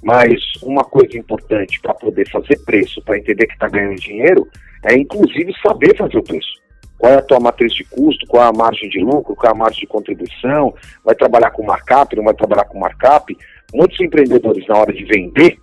Mas 0.03 0.41
uma 0.63 0.85
coisa 0.85 1.17
importante 1.17 1.81
para 1.81 1.95
poder 1.95 2.29
fazer 2.31 2.59
preço, 2.67 3.03
para 3.03 3.19
entender 3.19 3.47
que 3.47 3.55
está 3.55 3.69
ganhando 3.69 3.97
dinheiro, 3.97 4.47
é 4.85 4.95
inclusive 4.95 5.55
saber 5.63 5.97
fazer 5.97 6.19
o 6.19 6.23
preço. 6.23 6.61
Qual 6.99 7.13
é 7.13 7.17
a 7.17 7.23
tua 7.23 7.41
matriz 7.41 7.73
de 7.73 7.85
custo, 7.85 8.27
qual 8.27 8.45
é 8.45 8.49
a 8.49 8.53
margem 8.53 8.91
de 8.91 9.01
lucro, 9.01 9.35
qual 9.35 9.53
é 9.53 9.55
a 9.55 9.59
margem 9.59 9.81
de 9.81 9.87
contribuição, 9.87 10.75
vai 11.03 11.15
trabalhar 11.15 11.51
com 11.51 11.65
markup, 11.65 12.15
não 12.15 12.25
vai 12.25 12.35
trabalhar 12.35 12.65
com 12.65 12.79
markup. 12.79 13.35
Muitos 13.73 13.99
empreendedores, 14.01 14.67
na 14.67 14.77
hora 14.77 14.93
de 14.93 15.05
vender, 15.05 15.59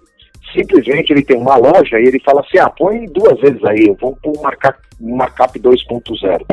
simplesmente 0.58 1.12
ele 1.12 1.24
tem 1.24 1.38
uma 1.38 1.56
loja 1.56 2.00
e 2.00 2.08
ele 2.08 2.20
fala 2.20 2.42
assim, 2.42 2.58
ah, 2.58 2.70
põe 2.70 3.06
duas 3.06 3.40
vezes 3.40 3.64
aí, 3.66 3.88
eu 3.88 3.96
vou 3.96 4.18
pôr 4.22 4.38
um 4.38 4.42
markup, 4.42 4.80
markup 5.00 5.60
2.0. 5.60 6.46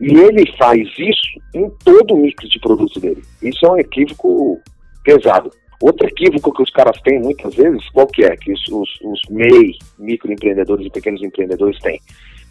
E 0.00 0.14
ele 0.14 0.52
faz 0.58 0.86
isso 0.98 1.40
em 1.54 1.70
todo 1.84 2.14
o 2.14 2.18
mix 2.18 2.48
de 2.48 2.58
produtos 2.60 3.00
dele. 3.00 3.22
Isso 3.42 3.64
é 3.64 3.70
um 3.70 3.78
equívoco 3.78 4.60
pesado. 5.02 5.50
Outro 5.80 6.06
equívoco 6.06 6.52
que 6.52 6.62
os 6.62 6.70
caras 6.70 7.00
têm 7.02 7.20
muitas 7.20 7.54
vezes, 7.54 7.88
qual 7.90 8.06
que 8.06 8.24
é? 8.24 8.36
Que 8.36 8.52
os, 8.52 8.60
os, 8.68 8.88
os 9.02 9.20
MEI, 9.30 9.72
microempreendedores 9.98 10.86
e 10.86 10.90
pequenos 10.90 11.22
empreendedores 11.22 11.78
têm. 11.80 12.00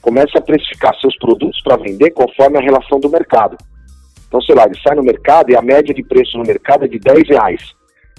Começa 0.02 0.38
a 0.38 0.42
precificar 0.42 0.96
seus 1.00 1.18
produtos 1.18 1.60
para 1.64 1.78
vender 1.78 2.12
conforme 2.12 2.58
a 2.58 2.62
relação 2.62 3.00
do 3.00 3.10
mercado. 3.10 3.58
Então, 4.28 4.42
sei 4.42 4.56
lá, 4.56 4.66
ele 4.66 4.80
sai 4.82 4.96
no 4.96 5.04
mercado 5.04 5.52
e 5.52 5.56
a 5.56 5.62
média 5.62 5.94
de 5.94 6.04
preço 6.04 6.38
no 6.38 6.44
mercado 6.44 6.86
é 6.86 6.88
de 6.88 7.00
10 7.00 7.30
reais. 7.30 7.75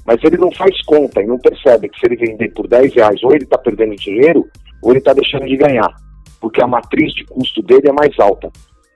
Mas 0.06 0.22
ele 0.22 0.36
não 0.36 0.52
faz 0.52 0.80
conta 0.84 1.20
e 1.20 1.26
não 1.26 1.38
percebe 1.38 1.88
que 1.88 1.98
se 1.98 2.06
ele 2.06 2.16
vender 2.16 2.52
por 2.54 2.68
10 2.68 2.94
reais, 2.94 3.22
ou 3.25 3.34
ele 3.34 3.44
está 3.44 3.58
perdendo 3.58 3.96
dinheiro, 3.96 4.48
ou 4.82 4.90
ele 4.90 5.00
está 5.00 5.12
deixando 5.12 5.46
de 5.46 5.56
ganhar. 5.56 5.92
Porque 6.40 6.62
a 6.62 6.66
matriz 6.66 7.12
de 7.12 7.25
custo 7.25 7.60
dele 7.62 7.88
é 7.88 7.92
mais 7.92 8.16
alta. 8.20 8.50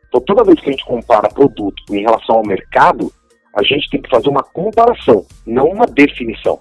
Então, 0.09 0.21
toda 0.21 0.45
vez 0.45 0.61
que 0.61 0.69
a 0.69 0.73
gente 0.73 0.85
compara 0.85 1.29
produto 1.29 1.83
em 1.91 2.03
relação 2.03 2.37
ao 2.37 2.47
mercado, 2.47 3.13
a 3.57 3.63
gente 3.63 3.91
tem 3.91 4.01
que 4.01 4.11
fazer 4.11 4.29
uma 4.29 4.43
comparação, 4.43 5.25
não 5.45 5.67
uma 5.67 5.87
definição. 5.87 6.61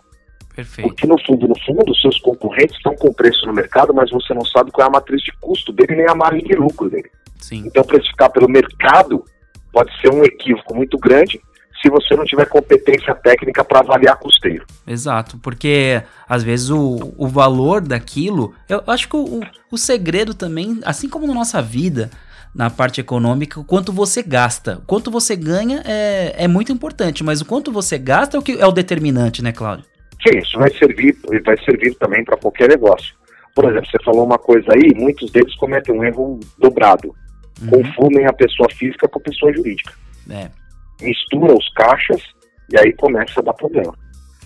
Perfeito. 0.56 0.88
Porque 0.88 1.08
no 1.08 1.18
fundo, 1.24 1.48
no 1.48 1.60
fundo, 1.60 1.96
seus 1.96 2.20
concorrentes 2.20 2.76
estão 2.76 2.96
com 2.96 3.14
preço 3.14 3.46
no 3.46 3.54
mercado, 3.54 3.94
mas 3.94 4.10
você 4.10 4.34
não 4.34 4.44
sabe 4.44 4.72
qual 4.72 4.86
é 4.86 4.90
a 4.90 4.92
matriz 4.92 5.22
de 5.22 5.32
custo 5.40 5.72
dele 5.72 5.96
nem 5.96 6.10
a 6.10 6.16
margem 6.16 6.44
de 6.44 6.56
lucro 6.56 6.90
dele. 6.90 7.10
Sim. 7.38 7.64
Então, 7.66 7.84
precificar 7.84 8.32
pelo 8.32 8.50
mercado 8.50 9.24
pode 9.72 9.96
ser 10.02 10.12
um 10.12 10.24
equívoco 10.24 10.76
muito 10.76 10.98
grande 10.98 11.40
se 11.82 11.90
você 11.90 12.16
não 12.16 12.26
tiver 12.26 12.46
competência 12.46 13.16
técnica 13.16 13.64
para 13.64 13.80
avaliar 13.80 14.18
custeiro. 14.18 14.66
Exato, 14.86 15.38
porque 15.38 16.02
às 16.28 16.44
vezes 16.44 16.70
o, 16.70 17.14
o 17.18 17.28
valor 17.28 17.82
daquilo, 17.82 18.54
eu 18.68 18.84
acho 18.88 19.08
que 19.08 19.16
o, 19.16 19.42
o 19.72 19.78
segredo 19.78 20.34
também, 20.34 20.80
assim 20.84 21.08
como 21.08 21.28
na 21.28 21.34
nossa 21.34 21.62
vida, 21.62 22.10
na 22.54 22.70
parte 22.70 23.00
econômica, 23.00 23.60
o 23.60 23.64
quanto 23.64 23.94
você 23.94 24.22
gasta. 24.22 24.80
O 24.80 24.82
quanto 24.82 25.12
você 25.12 25.36
ganha 25.36 25.82
é, 25.86 26.36
é 26.38 26.48
muito 26.48 26.72
importante, 26.72 27.24
mas 27.24 27.42
o 27.42 27.46
quanto 27.46 27.72
você 27.72 27.98
gasta 27.98 28.38
é 28.38 28.40
o 28.40 28.44
que 28.44 28.60
é 28.60 28.66
o 28.66 28.72
determinante, 28.72 29.44
né, 29.44 29.52
Cláudio? 29.52 29.86
Sim, 30.28 30.38
isso 30.38 30.58
vai 30.58 30.70
servir, 30.78 31.16
vai 31.46 31.58
servir 31.64 31.96
também 31.96 32.26
para 32.26 32.36
qualquer 32.36 32.68
negócio. 32.68 33.16
Por 33.56 33.66
exemplo, 33.66 33.90
você 33.90 34.04
falou 34.04 34.26
uma 34.26 34.38
coisa 34.38 34.68
aí, 34.74 34.94
muitos 34.96 35.32
deles 35.32 35.56
cometem 35.56 35.96
um 35.96 36.04
erro 36.04 36.40
dobrado. 36.58 37.14
Uhum. 37.62 37.70
Confundem 37.70 38.26
a 38.26 38.34
pessoa 38.34 38.70
física 38.70 39.08
com 39.08 39.20
a 39.20 39.22
pessoa 39.22 39.54
jurídica. 39.54 39.94
É. 40.30 40.50
Mistura 41.02 41.54
os 41.54 41.70
caixas 41.74 42.22
e 42.72 42.78
aí 42.78 42.94
começa 42.94 43.40
a 43.40 43.44
dar 43.44 43.54
problema. 43.54 43.94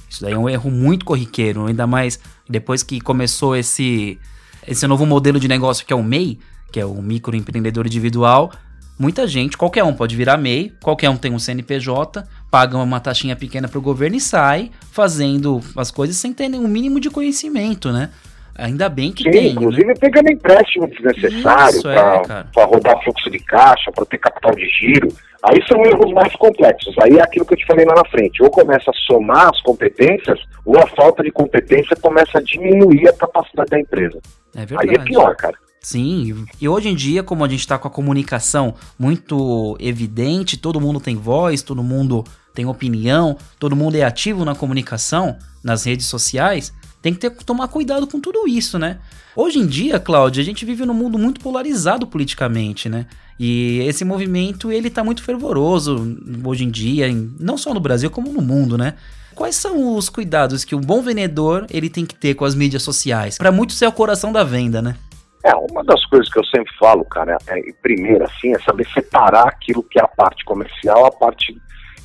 Isso 0.09 0.21
daí 0.21 0.33
é 0.33 0.37
um 0.37 0.47
erro 0.47 0.69
muito 0.69 1.05
corriqueiro, 1.05 1.65
ainda 1.65 1.87
mais 1.87 2.19
depois 2.47 2.83
que 2.83 3.01
começou 3.01 3.55
esse, 3.55 4.19
esse 4.67 4.85
novo 4.85 5.05
modelo 5.05 5.39
de 5.39 5.47
negócio 5.47 5.85
que 5.85 5.91
é 5.91 5.95
o 5.95 6.03
MEI, 6.03 6.39
que 6.71 6.79
é 6.79 6.85
o 6.85 7.01
microempreendedor 7.01 7.87
individual, 7.87 8.51
muita 8.97 9.27
gente, 9.27 9.57
qualquer 9.57 9.83
um 9.83 9.93
pode 9.93 10.15
virar 10.15 10.37
MEI, 10.37 10.71
qualquer 10.81 11.09
um 11.09 11.17
tem 11.17 11.33
um 11.33 11.39
CNPJ, 11.39 12.23
paga 12.51 12.77
uma 12.77 12.99
taxinha 12.99 13.35
pequena 13.35 13.67
para 13.67 13.79
o 13.79 13.81
governo 13.81 14.15
e 14.15 14.21
sai 14.21 14.71
fazendo 14.91 15.59
as 15.75 15.89
coisas 15.89 16.15
sem 16.15 16.31
ter 16.31 16.47
nenhum 16.47 16.67
mínimo 16.67 16.99
de 16.99 17.09
conhecimento, 17.09 17.91
né? 17.91 18.11
Ainda 18.55 18.87
bem 18.87 19.11
que 19.11 19.23
Sim, 19.23 19.31
tem. 19.31 19.51
Inclusive 19.51 19.87
né? 19.87 19.93
pegando 19.99 20.31
empréstimo 20.31 20.87
desnecessário 20.87 21.81
para 21.81 22.45
é, 22.55 22.63
rodar 22.63 23.03
fluxo 23.03 23.29
de 23.29 23.39
caixa, 23.39 23.91
para 23.91 24.05
ter 24.05 24.19
capital 24.19 24.55
de 24.55 24.67
giro. 24.69 25.07
Aí 25.43 25.59
são 25.67 25.83
erros 25.83 26.13
mais 26.13 26.33
complexos. 26.35 26.95
Aí 26.99 27.17
é 27.17 27.21
aquilo 27.21 27.45
que 27.45 27.53
eu 27.53 27.57
te 27.57 27.65
falei 27.65 27.85
lá 27.85 27.95
na 27.95 28.05
frente. 28.05 28.41
Ou 28.43 28.49
começa 28.49 28.91
a 28.91 28.93
somar 28.93 29.49
as 29.49 29.59
competências, 29.61 30.39
ou 30.63 30.77
a 30.77 30.87
falta 30.87 31.23
de 31.23 31.31
competência 31.31 31.95
começa 32.01 32.37
a 32.37 32.41
diminuir 32.41 33.09
a 33.09 33.13
capacidade 33.13 33.69
da 33.69 33.79
empresa. 33.79 34.19
É 34.55 34.65
verdade. 34.65 34.89
Aí 34.89 34.95
é 34.95 34.99
pior, 34.99 35.35
cara. 35.35 35.57
Sim, 35.81 36.45
e 36.61 36.69
hoje 36.69 36.87
em 36.87 36.95
dia, 36.95 37.23
como 37.23 37.43
a 37.43 37.49
gente 37.49 37.59
está 37.59 37.77
com 37.77 37.89
a 37.89 37.91
comunicação 37.91 38.73
muito 38.97 39.75
evidente, 39.81 40.55
todo 40.55 40.79
mundo 40.79 40.97
tem 40.97 41.17
voz, 41.17 41.61
todo 41.61 41.83
mundo 41.83 42.23
tem 42.53 42.65
opinião, 42.65 43.37
todo 43.59 43.75
mundo 43.75 43.95
é 43.95 44.03
ativo 44.03 44.45
na 44.45 44.55
comunicação, 44.55 45.37
nas 45.61 45.83
redes 45.85 46.05
sociais, 46.05 46.73
tem 47.03 47.13
que 47.13 47.19
ter, 47.19 47.29
tomar 47.29 47.67
cuidado 47.67 48.07
com 48.07 48.17
tudo 48.17 48.47
isso, 48.47 48.79
né? 48.79 48.97
Hoje 49.35 49.59
em 49.59 49.67
dia, 49.67 49.99
Cláudia, 49.99 50.41
a 50.41 50.45
gente 50.45 50.63
vive 50.63 50.85
num 50.85 50.93
mundo 50.93 51.19
muito 51.19 51.41
polarizado 51.41 52.07
politicamente, 52.07 52.87
né? 52.87 53.05
E 53.37 53.79
esse 53.81 54.05
movimento, 54.05 54.71
ele 54.71 54.89
tá 54.89 55.03
muito 55.03 55.21
fervoroso 55.21 56.17
hoje 56.45 56.63
em 56.63 56.71
dia, 56.71 57.07
não 57.37 57.57
só 57.57 57.73
no 57.73 57.79
Brasil, 57.81 58.09
como 58.09 58.31
no 58.31 58.41
mundo, 58.41 58.77
né? 58.77 58.93
Quais 59.35 59.55
são 59.55 59.97
os 59.97 60.07
cuidados 60.07 60.63
que 60.63 60.75
um 60.75 60.79
bom 60.79 61.01
vendedor 61.01 61.65
ele 61.69 61.89
tem 61.89 62.05
que 62.05 62.15
ter 62.15 62.35
com 62.35 62.45
as 62.45 62.55
mídias 62.55 62.83
sociais? 62.83 63.37
Para 63.37 63.51
muitos 63.51 63.81
é 63.81 63.87
o 63.87 63.91
coração 63.91 64.31
da 64.31 64.45
venda, 64.45 64.81
né? 64.81 64.95
É, 65.43 65.53
uma 65.55 65.83
das 65.83 66.05
coisas 66.05 66.31
que 66.31 66.39
eu 66.39 66.45
sempre 66.45 66.73
falo, 66.79 67.03
cara, 67.03 67.37
é, 67.47 67.59
primeiro, 67.81 68.23
assim, 68.23 68.53
é 68.53 68.59
saber 68.59 68.87
separar 68.93 69.49
aquilo 69.49 69.83
que 69.83 69.99
é 69.99 70.03
a 70.03 70.07
parte 70.07 70.45
comercial 70.45 71.05
a 71.05 71.11
parte, 71.11 71.53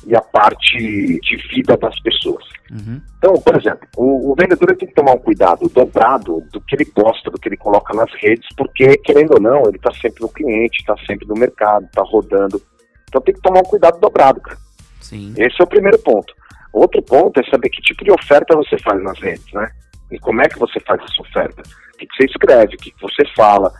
e 0.05 0.15
a 0.15 0.21
parte 0.21 0.77
de 0.77 1.35
vida 1.53 1.75
das 1.77 1.99
pessoas. 2.01 2.43
Uhum. 2.71 3.01
Então, 3.17 3.33
por 3.33 3.57
exemplo, 3.57 3.87
o, 3.97 4.31
o, 4.31 4.35
vendedor 4.35 4.75
tem 4.75 4.87
que 4.87 4.93
tomar 4.93 5.13
um 5.13 5.19
cuidado 5.19 5.67
dobrado 5.69 6.43
do 6.51 6.61
que 6.61 6.75
ele 6.75 6.85
gosta, 6.85 7.29
do 7.29 7.39
que 7.39 7.49
ele 7.49 7.57
coloca 7.57 7.93
nas 7.93 8.11
redes, 8.15 8.47
porque, 8.55 8.97
querendo 8.97 9.33
ou 9.33 9.41
não, 9.41 9.63
ele 9.63 9.77
está 9.77 9.91
sempre 9.93 10.21
no 10.21 10.29
cliente, 10.29 10.79
está 10.79 10.95
sempre 11.05 11.27
no 11.27 11.35
mercado, 11.35 11.85
está 11.85 12.01
rodando. 12.03 12.61
Então 13.07 13.21
tem 13.21 13.33
que 13.33 13.41
tomar 13.41 13.59
um 13.59 13.69
cuidado 13.69 13.99
dobrado, 13.99 14.39
cara. 14.41 14.57
Sim. 15.01 15.33
Esse 15.37 15.59
é 15.59 15.63
o 15.63 15.67
primeiro 15.67 15.99
ponto. 15.99 16.33
Outro 16.71 17.01
ponto 17.01 17.39
é 17.39 17.43
saber 17.49 17.69
que 17.69 17.81
tipo 17.81 18.03
de 18.03 18.11
oferta 18.11 18.55
você 18.55 18.77
faz 18.77 19.01
nas 19.03 19.19
redes, 19.19 19.51
né? 19.53 19.69
E 20.11 20.19
como 20.19 20.41
é 20.41 20.47
que 20.47 20.59
você 20.59 20.79
faz 20.79 21.01
essa 21.01 21.21
oferta 21.21 21.63
que, 21.99 22.07
que 22.07 22.15
você 22.15 22.25
escreve, 22.25 22.75
o 22.75 22.77
que 22.77 22.93
você 23.01 23.23
fala. 23.35 23.71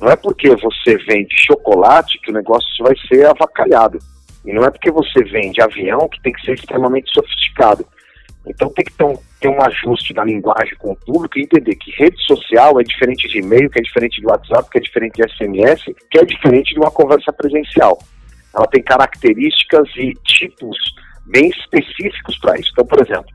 Não 0.00 0.08
é 0.08 0.16
porque 0.16 0.48
você 0.56 0.96
vende 1.08 1.34
chocolate 1.46 2.18
que 2.20 2.30
o 2.30 2.34
negócio 2.34 2.84
vai 2.84 2.94
ser 3.08 3.26
avacalhado. 3.26 3.98
E 4.46 4.52
não 4.52 4.64
é 4.64 4.70
porque 4.70 4.90
você 4.90 5.24
vende 5.24 5.60
avião 5.60 6.08
que 6.08 6.22
tem 6.22 6.32
que 6.32 6.42
ser 6.42 6.54
extremamente 6.54 7.12
sofisticado. 7.12 7.84
Então 8.46 8.70
tem 8.70 8.84
que 8.84 8.92
ter 8.92 9.04
um, 9.04 9.18
ter 9.40 9.48
um 9.48 9.60
ajuste 9.60 10.14
na 10.14 10.24
linguagem 10.24 10.76
com 10.78 10.92
o 10.92 10.96
público 10.96 11.36
e 11.36 11.42
entender 11.42 11.74
que 11.74 11.90
rede 11.90 12.16
social 12.24 12.80
é 12.80 12.84
diferente 12.84 13.28
de 13.28 13.40
e-mail, 13.40 13.68
que 13.68 13.80
é 13.80 13.82
diferente 13.82 14.20
de 14.20 14.26
WhatsApp, 14.26 14.70
que 14.70 14.78
é 14.78 14.80
diferente 14.80 15.14
de 15.14 15.34
SMS, 15.34 15.82
que 16.08 16.18
é 16.18 16.24
diferente 16.24 16.72
de 16.72 16.78
uma 16.78 16.90
conversa 16.90 17.32
presencial. 17.32 17.98
Ela 18.54 18.66
tem 18.68 18.82
características 18.82 19.88
e 19.96 20.12
tipos 20.24 20.76
bem 21.26 21.48
específicos 21.48 22.38
para 22.38 22.56
isso. 22.58 22.70
Então, 22.72 22.86
por 22.86 23.00
exemplo, 23.00 23.26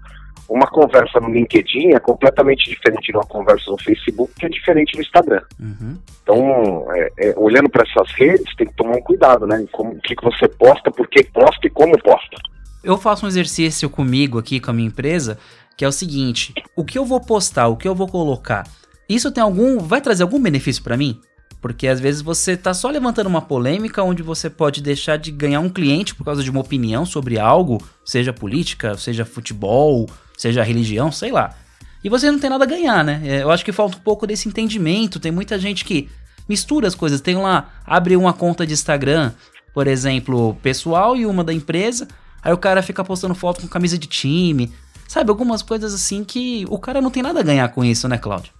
uma 0.49 0.67
conversa 0.67 1.19
no 1.19 1.29
LinkedIn 1.29 1.93
é 1.93 1.99
completamente 1.99 2.69
diferente 2.69 3.11
de 3.11 3.17
uma 3.17 3.25
conversa 3.25 3.69
no 3.71 3.81
Facebook, 3.81 4.33
que 4.37 4.45
é 4.45 4.49
diferente 4.49 4.95
no 4.95 5.01
Instagram. 5.01 5.41
Uhum. 5.59 5.97
Então, 6.23 6.87
é, 6.93 7.11
é, 7.17 7.33
olhando 7.37 7.69
para 7.69 7.83
essas 7.83 8.11
redes, 8.13 8.55
tem 8.55 8.67
que 8.67 8.75
tomar 8.75 8.97
um 8.97 9.01
cuidado, 9.01 9.47
né? 9.47 9.65
Como, 9.71 9.91
o 9.91 10.01
que, 10.01 10.15
que 10.15 10.23
você 10.23 10.47
posta, 10.47 10.91
por 10.91 11.07
que 11.07 11.23
posta 11.23 11.67
e 11.67 11.69
como 11.69 11.97
posta. 11.99 12.37
Eu 12.83 12.97
faço 12.97 13.25
um 13.25 13.29
exercício 13.29 13.89
comigo 13.89 14.39
aqui, 14.39 14.59
com 14.59 14.71
a 14.71 14.73
minha 14.73 14.87
empresa, 14.87 15.37
que 15.77 15.85
é 15.85 15.87
o 15.87 15.91
seguinte: 15.91 16.53
o 16.75 16.83
que 16.83 16.97
eu 16.97 17.05
vou 17.05 17.21
postar, 17.21 17.67
o 17.67 17.77
que 17.77 17.87
eu 17.87 17.95
vou 17.95 18.07
colocar, 18.07 18.67
isso 19.07 19.31
tem 19.31 19.43
algum. 19.43 19.77
vai 19.79 20.01
trazer 20.01 20.23
algum 20.23 20.41
benefício 20.41 20.83
para 20.83 20.97
mim? 20.97 21.19
Porque 21.61 21.87
às 21.87 21.99
vezes 21.99 22.21
você 22.21 22.57
tá 22.57 22.73
só 22.73 22.89
levantando 22.89 23.27
uma 23.27 23.41
polêmica 23.41 24.01
onde 24.01 24.23
você 24.23 24.49
pode 24.49 24.81
deixar 24.81 25.17
de 25.17 25.31
ganhar 25.31 25.59
um 25.59 25.69
cliente 25.69 26.15
por 26.15 26.25
causa 26.25 26.43
de 26.43 26.49
uma 26.49 26.59
opinião 26.59 27.05
sobre 27.05 27.37
algo, 27.37 27.77
seja 28.03 28.33
política, 28.33 28.97
seja 28.97 29.23
futebol, 29.23 30.07
seja 30.41 30.63
religião, 30.63 31.11
sei 31.11 31.31
lá. 31.31 31.55
E 32.03 32.09
você 32.09 32.31
não 32.31 32.39
tem 32.39 32.49
nada 32.49 32.63
a 32.63 32.67
ganhar, 32.67 33.03
né? 33.03 33.21
É, 33.23 33.43
eu 33.43 33.51
acho 33.51 33.63
que 33.63 33.71
falta 33.71 33.95
um 33.95 34.01
pouco 34.01 34.25
desse 34.25 34.49
entendimento. 34.49 35.19
Tem 35.19 35.31
muita 35.31 35.59
gente 35.59 35.85
que 35.85 36.09
mistura 36.49 36.87
as 36.87 36.95
coisas. 36.95 37.21
Tem 37.21 37.35
lá, 37.35 37.69
abre 37.85 38.17
uma 38.17 38.33
conta 38.33 38.65
de 38.65 38.73
Instagram, 38.73 39.31
por 39.71 39.85
exemplo, 39.85 40.55
pessoal 40.63 41.15
e 41.15 41.27
uma 41.27 41.43
da 41.43 41.53
empresa. 41.53 42.07
Aí 42.41 42.51
o 42.51 42.57
cara 42.57 42.81
fica 42.81 43.03
postando 43.03 43.35
foto 43.35 43.61
com 43.61 43.67
camisa 43.67 43.99
de 43.99 44.07
time. 44.07 44.73
Sabe, 45.07 45.29
algumas 45.29 45.61
coisas 45.61 45.93
assim 45.93 46.23
que 46.23 46.65
o 46.69 46.79
cara 46.79 47.01
não 47.01 47.11
tem 47.11 47.21
nada 47.21 47.39
a 47.39 47.43
ganhar 47.43 47.69
com 47.69 47.83
isso, 47.85 48.07
né, 48.07 48.17
Cláudio? 48.17 48.51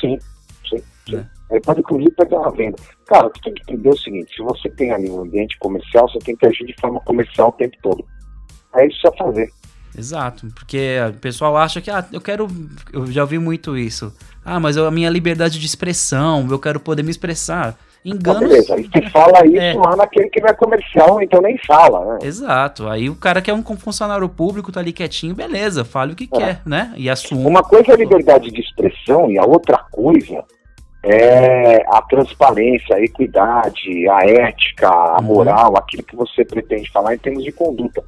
Sim, 0.00 0.18
sim, 0.68 0.82
sim. 1.08 1.16
É. 1.16 1.24
Ele 1.52 1.60
pode 1.60 1.80
inclusive 1.80 2.10
pegar 2.10 2.40
uma 2.40 2.50
venda. 2.50 2.76
Cara, 3.06 3.30
tu 3.30 3.40
tem 3.42 3.54
que 3.54 3.62
entender 3.62 3.90
o 3.90 3.96
seguinte, 3.96 4.34
se 4.34 4.42
você 4.42 4.68
tem 4.70 4.90
ali 4.90 5.08
um 5.08 5.22
ambiente 5.22 5.56
comercial, 5.60 6.08
você 6.10 6.18
tem 6.18 6.34
que 6.34 6.46
agir 6.46 6.66
de 6.66 6.74
forma 6.80 7.00
comercial 7.00 7.50
o 7.50 7.52
tempo 7.52 7.76
todo. 7.80 8.04
É 8.74 8.86
isso 8.86 9.00
que 9.00 9.08
você 9.08 9.16
fazer. 9.16 9.52
Exato, 9.96 10.46
porque 10.54 10.96
o 11.10 11.14
pessoal 11.14 11.56
acha 11.56 11.80
que, 11.80 11.90
ah, 11.90 12.04
eu 12.12 12.20
quero. 12.20 12.48
Eu 12.92 13.06
já 13.06 13.22
ouvi 13.22 13.38
muito 13.38 13.76
isso. 13.76 14.12
Ah, 14.44 14.58
mas 14.58 14.76
a 14.76 14.90
minha 14.90 15.10
liberdade 15.10 15.58
de 15.58 15.66
expressão, 15.66 16.46
eu 16.50 16.58
quero 16.58 16.80
poder 16.80 17.02
me 17.02 17.10
expressar. 17.10 17.76
Engano. 18.04 18.38
Ah, 18.38 18.48
beleza, 18.48 18.74
aí 18.74 18.84
você 18.84 19.10
fala 19.10 19.44
isso 19.44 19.56
é. 19.56 19.74
lá 19.74 19.96
naquele 19.96 20.30
que 20.30 20.40
não 20.40 20.48
é 20.48 20.54
comercial, 20.54 21.20
então 21.20 21.42
nem 21.42 21.58
fala, 21.58 22.14
né? 22.14 22.18
Exato. 22.22 22.88
Aí 22.88 23.10
o 23.10 23.16
cara 23.16 23.42
que 23.42 23.50
é 23.50 23.54
um 23.54 23.62
funcionário 23.62 24.28
público, 24.28 24.70
tá 24.70 24.80
ali 24.80 24.92
quietinho, 24.92 25.34
beleza, 25.34 25.84
fale 25.84 26.12
o 26.12 26.16
que 26.16 26.28
é. 26.32 26.38
quer, 26.38 26.62
né? 26.64 26.92
E 26.96 27.10
assume. 27.10 27.44
Uma 27.44 27.62
coisa 27.62 27.90
é 27.90 27.94
a 27.94 27.98
liberdade 27.98 28.50
de 28.50 28.60
expressão 28.60 29.30
e 29.30 29.38
a 29.38 29.44
outra 29.44 29.78
coisa 29.90 30.44
é 31.02 31.84
a 31.88 32.02
transparência, 32.02 32.96
a 32.96 33.00
equidade, 33.00 34.08
a 34.08 34.18
ética, 34.24 34.88
a 34.88 35.18
uhum. 35.18 35.26
moral, 35.26 35.76
aquilo 35.76 36.02
que 36.02 36.16
você 36.16 36.44
pretende 36.44 36.90
falar 36.90 37.14
em 37.14 37.18
termos 37.18 37.44
de 37.44 37.52
conduta. 37.52 38.02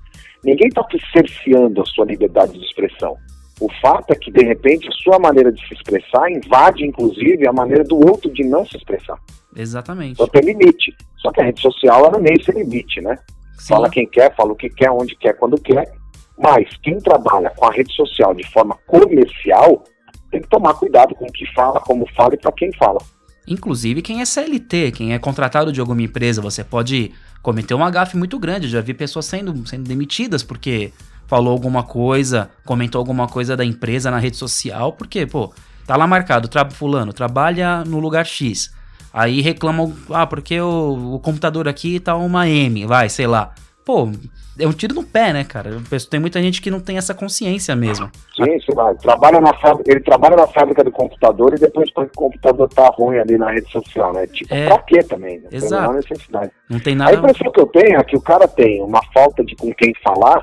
Ninguém 0.44 0.68
está 0.68 0.84
cerceando 1.12 1.82
a 1.82 1.84
sua 1.84 2.06
liberdade 2.06 2.58
de 2.58 2.64
expressão. 2.64 3.16
O 3.60 3.68
fato 3.82 4.12
é 4.12 4.16
que, 4.16 4.30
de 4.30 4.42
repente, 4.42 4.88
a 4.88 4.92
sua 4.92 5.18
maneira 5.18 5.52
de 5.52 5.60
se 5.66 5.74
expressar 5.74 6.30
invade, 6.30 6.84
inclusive, 6.84 7.46
a 7.46 7.52
maneira 7.52 7.84
do 7.84 7.96
outro 7.96 8.32
de 8.32 8.42
não 8.42 8.64
se 8.64 8.76
expressar. 8.76 9.18
Exatamente. 9.54 10.12
Então 10.12 10.26
tem 10.26 10.42
limite. 10.42 10.94
Só 11.18 11.30
que 11.30 11.42
a 11.42 11.44
rede 11.44 11.60
social, 11.60 12.06
ela 12.06 12.18
nem 12.18 12.34
esse 12.34 12.50
limite, 12.52 13.02
né? 13.02 13.18
Sim. 13.58 13.74
Fala 13.74 13.90
quem 13.90 14.06
quer, 14.06 14.34
fala 14.34 14.52
o 14.52 14.56
que 14.56 14.70
quer, 14.70 14.90
onde 14.90 15.14
quer, 15.16 15.34
quando 15.34 15.60
quer. 15.60 15.92
Mas 16.38 16.74
quem 16.82 16.98
trabalha 16.98 17.50
com 17.50 17.66
a 17.66 17.72
rede 17.72 17.94
social 17.94 18.34
de 18.34 18.50
forma 18.50 18.78
comercial 18.86 19.84
tem 20.30 20.40
que 20.40 20.48
tomar 20.48 20.72
cuidado 20.74 21.14
com 21.14 21.26
o 21.26 21.32
que 21.32 21.44
fala, 21.52 21.80
como 21.80 22.06
fala 22.16 22.34
e 22.34 22.38
para 22.38 22.52
quem 22.52 22.72
fala. 22.72 22.98
Inclusive 23.46 24.00
quem 24.00 24.22
é 24.22 24.24
CLT, 24.24 24.92
quem 24.92 25.12
é 25.12 25.18
contratado 25.18 25.72
de 25.72 25.80
alguma 25.80 26.02
empresa, 26.02 26.40
você 26.40 26.64
pode 26.64 27.12
cometer 27.42 27.74
uma 27.74 27.90
gafe 27.90 28.16
muito 28.16 28.38
grande. 28.38 28.66
Eu 28.66 28.70
já 28.70 28.80
vi 28.80 28.94
pessoas 28.94 29.26
sendo, 29.26 29.66
sendo 29.68 29.84
demitidas 29.84 30.42
porque 30.42 30.92
falou 31.26 31.52
alguma 31.52 31.82
coisa, 31.82 32.50
comentou 32.64 32.98
alguma 32.98 33.28
coisa 33.28 33.56
da 33.56 33.64
empresa 33.64 34.10
na 34.10 34.18
rede 34.18 34.36
social, 34.36 34.92
porque, 34.92 35.26
pô, 35.26 35.52
tá 35.86 35.96
lá 35.96 36.06
marcado, 36.06 36.48
tra 36.48 36.68
fulano, 36.68 37.12
trabalha 37.12 37.84
no 37.84 38.00
lugar 38.00 38.26
X. 38.26 38.72
Aí 39.12 39.40
reclamam, 39.40 39.94
ah, 40.10 40.26
porque 40.26 40.60
o, 40.60 41.14
o 41.14 41.20
computador 41.20 41.68
aqui 41.68 42.00
tá 42.00 42.16
uma 42.16 42.48
M, 42.48 42.84
vai, 42.86 43.08
sei 43.08 43.26
lá. 43.26 43.54
Pô, 43.84 44.10
é 44.58 44.66
um 44.66 44.72
tiro 44.72 44.94
no 44.94 45.04
pé, 45.04 45.32
né, 45.32 45.44
cara? 45.44 45.70
Tem 46.10 46.20
muita 46.20 46.40
gente 46.40 46.60
que 46.60 46.70
não 46.70 46.80
tem 46.80 46.98
essa 46.98 47.14
consciência 47.14 47.74
mesmo. 47.76 48.10
Sim, 48.34 48.60
sim, 48.60 48.74
vai. 48.74 48.94
Trabalha 48.96 49.40
na 49.40 49.54
fábrica, 49.54 49.90
ele 49.90 50.00
trabalha 50.00 50.36
na 50.36 50.46
fábrica 50.46 50.84
do 50.84 50.90
computador 50.90 51.54
e 51.54 51.60
depois 51.60 51.88
o 51.90 52.08
computador 52.14 52.68
tá 52.68 52.88
ruim 52.88 53.18
ali 53.18 53.38
na 53.38 53.50
rede 53.50 53.70
social, 53.70 54.12
né? 54.12 54.26
Tipo, 54.26 54.54
é... 54.54 54.66
pra 54.66 54.78
quê 54.78 55.02
também? 55.02 55.38
Né? 55.40 55.48
Exato. 55.52 55.86
Não 55.86 55.92
necessidade. 55.94 56.52
Não 56.68 56.80
tem 56.80 56.94
nada. 56.94 57.10
A 57.10 57.14
impressão 57.14 57.52
que 57.52 57.60
eu 57.60 57.66
tenho 57.66 57.98
é 57.98 58.04
que 58.04 58.16
o 58.16 58.20
cara 58.20 58.46
tem 58.48 58.82
uma 58.82 59.02
falta 59.14 59.44
de 59.44 59.54
com 59.56 59.72
quem 59.72 59.92
falar 60.02 60.42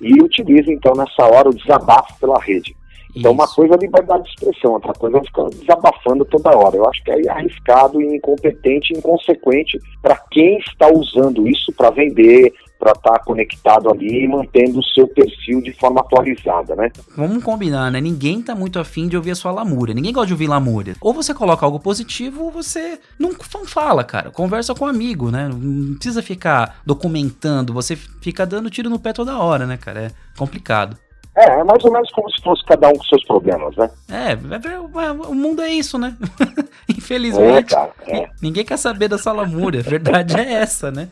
e 0.00 0.22
utiliza, 0.22 0.72
então, 0.72 0.92
nessa 0.94 1.24
hora, 1.24 1.48
o 1.48 1.54
desabafo 1.54 2.18
pela 2.20 2.40
rede. 2.40 2.76
Então, 3.16 3.32
Isso. 3.32 3.40
uma 3.40 3.48
coisa 3.48 3.74
é 3.74 3.78
liberdade 3.78 4.24
de 4.24 4.30
expressão, 4.30 4.72
outra 4.72 4.92
coisa 4.92 5.18
é 5.18 5.24
ficar 5.24 5.48
desabafando 5.48 6.24
toda 6.26 6.56
hora. 6.56 6.76
Eu 6.76 6.88
acho 6.88 7.02
que 7.02 7.10
é 7.10 7.30
arriscado 7.30 8.00
e 8.00 8.16
incompetente 8.16 8.92
inconsequente 8.96 9.78
para 10.00 10.16
quem 10.30 10.58
está 10.58 10.88
usando 10.92 11.48
isso 11.48 11.72
para 11.72 11.90
vender, 11.90 12.52
para 12.78 12.92
estar 12.92 13.12
tá 13.12 13.18
conectado 13.18 13.90
ali 13.90 14.24
e 14.24 14.28
mantendo 14.28 14.78
o 14.78 14.84
seu 14.84 15.08
perfil 15.08 15.60
de 15.60 15.72
forma 15.72 16.00
atualizada, 16.00 16.76
né? 16.76 16.90
Vamos 17.16 17.42
combinar, 17.42 17.90
né? 17.90 18.00
Ninguém 18.00 18.40
tá 18.40 18.54
muito 18.54 18.78
afim 18.78 19.08
de 19.08 19.16
ouvir 19.16 19.32
a 19.32 19.34
sua 19.34 19.50
lamúria. 19.50 19.94
Ninguém 19.94 20.12
gosta 20.12 20.28
de 20.28 20.34
ouvir 20.34 20.46
lamúria. 20.46 20.94
Ou 21.00 21.12
você 21.12 21.34
coloca 21.34 21.66
algo 21.66 21.80
positivo 21.80 22.44
ou 22.44 22.50
você 22.50 23.00
não 23.18 23.32
fala, 23.66 24.04
cara. 24.04 24.30
Conversa 24.30 24.74
com 24.74 24.84
um 24.84 24.88
amigo, 24.88 25.30
né? 25.30 25.48
Não 25.48 25.94
precisa 25.94 26.22
ficar 26.22 26.80
documentando. 26.86 27.72
Você 27.72 27.96
fica 27.96 28.46
dando 28.46 28.70
tiro 28.70 28.88
no 28.88 28.98
pé 28.98 29.12
toda 29.12 29.38
hora, 29.38 29.66
né, 29.66 29.76
cara? 29.76 30.02
É 30.02 30.10
complicado. 30.36 30.96
É, 31.38 31.60
é 31.60 31.64
mais 31.64 31.84
ou 31.84 31.92
menos 31.92 32.10
como 32.10 32.28
se 32.32 32.42
fosse 32.42 32.64
cada 32.64 32.88
um 32.88 32.94
com 32.94 33.04
seus 33.04 33.24
problemas, 33.24 33.76
né? 33.76 33.88
É, 34.10 34.32
é, 34.32 34.74
é 34.74 35.10
o 35.12 35.34
mundo 35.34 35.62
é 35.62 35.68
isso, 35.68 35.96
né? 35.96 36.16
Infelizmente. 36.88 37.72
É, 37.72 37.76
cara, 37.76 37.92
é. 38.08 38.28
Ninguém 38.42 38.64
quer 38.64 38.76
saber 38.76 39.06
da 39.06 39.18
salamúria. 39.18 39.80
A 39.80 39.88
verdade 39.88 40.36
é 40.36 40.54
essa, 40.54 40.90
né? 40.90 41.08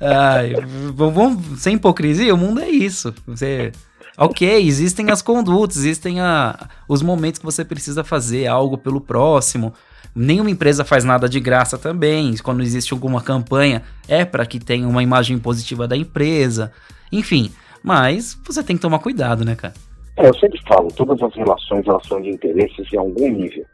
Ai, 0.00 0.54
vamos, 0.94 1.60
sem 1.60 1.74
hipocrisia, 1.74 2.34
o 2.34 2.38
mundo 2.38 2.62
é 2.62 2.70
isso. 2.70 3.14
Você. 3.26 3.70
Ok, 4.16 4.48
existem 4.66 5.10
as 5.10 5.20
condutas, 5.20 5.76
existem 5.76 6.20
a, 6.20 6.68
os 6.88 7.02
momentos 7.02 7.38
que 7.38 7.44
você 7.44 7.62
precisa 7.62 8.02
fazer 8.02 8.46
algo 8.46 8.78
pelo 8.78 9.00
próximo. 9.00 9.74
Nenhuma 10.14 10.50
empresa 10.50 10.84
faz 10.86 11.04
nada 11.04 11.28
de 11.28 11.38
graça 11.38 11.76
também. 11.76 12.34
Quando 12.38 12.62
existe 12.62 12.94
alguma 12.94 13.20
campanha, 13.20 13.82
é 14.08 14.24
para 14.24 14.46
que 14.46 14.58
tenha 14.58 14.88
uma 14.88 15.02
imagem 15.02 15.38
positiva 15.38 15.86
da 15.86 15.96
empresa. 15.96 16.72
Enfim, 17.12 17.52
mas 17.82 18.38
você 18.44 18.62
tem 18.62 18.76
que 18.76 18.82
tomar 18.82 18.98
cuidado, 18.98 19.44
né, 19.44 19.54
cara? 19.54 19.74
É, 20.16 20.28
eu 20.28 20.34
sempre 20.34 20.60
falo, 20.66 20.88
todas 20.92 21.22
as 21.22 21.34
relações, 21.34 21.86
relações 21.86 22.24
de 22.24 22.30
interesses 22.30 22.92
em 22.92 22.98
algum 22.98 23.28
nível. 23.28 23.64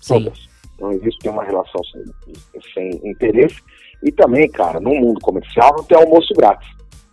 Sim. 0.00 0.24
Todas. 0.24 0.48
Não 0.80 0.92
existe 0.92 1.28
uma 1.28 1.44
relação 1.44 1.80
sem, 1.84 2.62
sem 2.74 3.10
interesse. 3.10 3.62
E 4.02 4.10
também, 4.10 4.50
cara, 4.50 4.80
no 4.80 4.94
mundo 4.94 5.20
comercial 5.20 5.74
não 5.76 5.84
tem 5.84 5.96
almoço 5.96 6.34
grátis. 6.34 6.68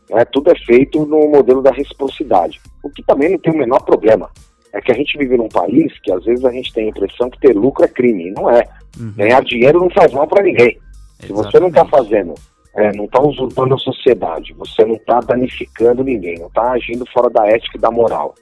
Né? 0.09 0.25
Tudo 0.25 0.51
é 0.51 0.55
feito 0.65 1.05
no 1.05 1.29
modelo 1.29 1.61
da 1.61 1.71
reciprocidade. 1.71 2.59
O 2.83 2.89
que 2.89 3.03
também 3.03 3.29
não 3.29 3.39
tem 3.39 3.53
o 3.53 3.57
menor 3.57 3.81
problema. 3.81 4.29
É 4.73 4.81
que 4.81 4.91
a 4.91 4.95
gente 4.95 5.17
vive 5.17 5.37
num 5.37 5.49
país 5.49 5.93
que 6.01 6.11
às 6.11 6.23
vezes 6.23 6.43
a 6.43 6.51
gente 6.51 6.73
tem 6.73 6.85
a 6.85 6.89
impressão 6.89 7.29
que 7.29 7.39
ter 7.39 7.55
lucro 7.55 7.85
é 7.85 7.87
crime. 7.87 8.29
E 8.29 8.31
não 8.31 8.49
é. 8.49 8.63
Uhum. 8.99 9.13
Ganhar 9.15 9.43
dinheiro 9.43 9.79
não 9.79 9.89
faz 9.91 10.11
mal 10.11 10.27
para 10.27 10.43
ninguém. 10.43 10.79
Exatamente. 11.19 11.27
Se 11.27 11.33
você 11.33 11.59
não 11.59 11.67
está 11.67 11.85
fazendo 11.85 12.33
é, 12.75 12.91
não 12.95 13.05
está 13.05 13.21
usurpando 13.21 13.75
a 13.75 13.77
sociedade, 13.77 14.53
você 14.53 14.85
não 14.85 14.95
está 14.95 15.19
danificando 15.19 16.03
ninguém, 16.03 16.39
não 16.39 16.47
está 16.47 16.71
agindo 16.71 17.05
fora 17.11 17.29
da 17.29 17.45
ética 17.47 17.77
e 17.77 17.81
da 17.81 17.91
moral, 17.91 18.33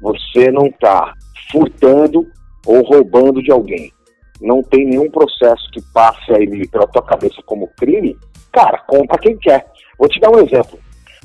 você 0.00 0.50
não 0.50 0.66
está 0.66 1.14
furtando 1.50 2.26
ou 2.66 2.82
roubando 2.82 3.42
de 3.42 3.52
alguém, 3.52 3.92
não 4.40 4.62
tem 4.62 4.86
nenhum 4.86 5.10
processo 5.10 5.70
que 5.70 5.82
passe 5.92 6.32
aí 6.32 6.68
pela 6.68 6.86
tua 6.86 7.02
cabeça 7.02 7.42
como 7.44 7.68
crime, 7.76 8.16
cara, 8.52 8.78
compra 8.86 9.18
quem 9.18 9.36
quer. 9.36 9.66
Vou 9.98 10.08
te 10.08 10.18
dar 10.20 10.30
um 10.30 10.38
exemplo 10.38 10.78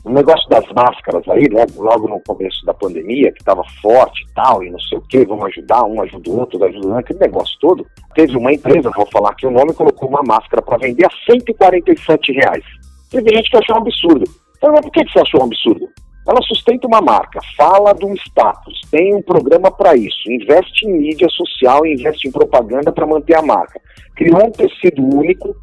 o 0.03 0.09
negócio 0.09 0.47
das 0.49 0.65
máscaras 0.71 1.27
aí, 1.27 1.49
né, 1.49 1.65
logo 1.75 2.07
no 2.07 2.19
começo 2.21 2.65
da 2.65 2.73
pandemia, 2.73 3.31
que 3.31 3.41
estava 3.41 3.63
forte 3.81 4.23
e 4.23 4.33
tal, 4.33 4.63
e 4.63 4.69
não 4.69 4.79
sei 4.79 4.97
o 4.97 5.01
que, 5.01 5.25
vamos 5.25 5.45
ajudar, 5.47 5.83
um 5.83 6.01
ajuda 6.01 6.29
o 6.29 6.39
outro, 6.39 6.63
ajuda 6.63 6.87
o 6.87 6.89
outro, 6.89 6.99
aquele 6.99 7.19
negócio 7.19 7.57
todo. 7.59 7.85
Teve 8.15 8.37
uma 8.37 8.53
empresa, 8.53 8.91
vou 8.95 9.07
falar 9.11 9.31
aqui 9.31 9.45
o 9.45 9.51
nome, 9.51 9.73
colocou 9.73 10.09
uma 10.09 10.23
máscara 10.23 10.61
para 10.61 10.77
vender 10.77 11.05
a 11.05 11.31
147 11.31 12.31
reais. 12.31 12.63
Teve 13.11 13.29
gente 13.35 13.49
que 13.49 13.57
achou 13.57 13.75
um 13.75 13.79
absurdo. 13.79 14.25
Então, 14.57 14.71
mas 14.71 14.81
por 14.81 14.91
que 14.91 15.11
você 15.11 15.19
achou 15.19 15.41
um 15.41 15.45
absurdo? 15.45 15.89
Ela 16.27 16.41
sustenta 16.43 16.85
uma 16.85 17.01
marca, 17.01 17.39
fala 17.57 17.93
de 17.93 18.05
um 18.05 18.13
status, 18.13 18.81
tem 18.91 19.15
um 19.15 19.21
programa 19.21 19.71
para 19.71 19.95
isso, 19.95 20.31
investe 20.31 20.85
em 20.85 20.99
mídia 20.99 21.27
social, 21.29 21.85
investe 21.85 22.27
em 22.27 22.31
propaganda 22.31 22.91
para 22.91 23.07
manter 23.07 23.35
a 23.35 23.41
marca. 23.41 23.81
Criou 24.15 24.45
um 24.45 24.51
tecido 24.51 25.01
único, 25.01 25.55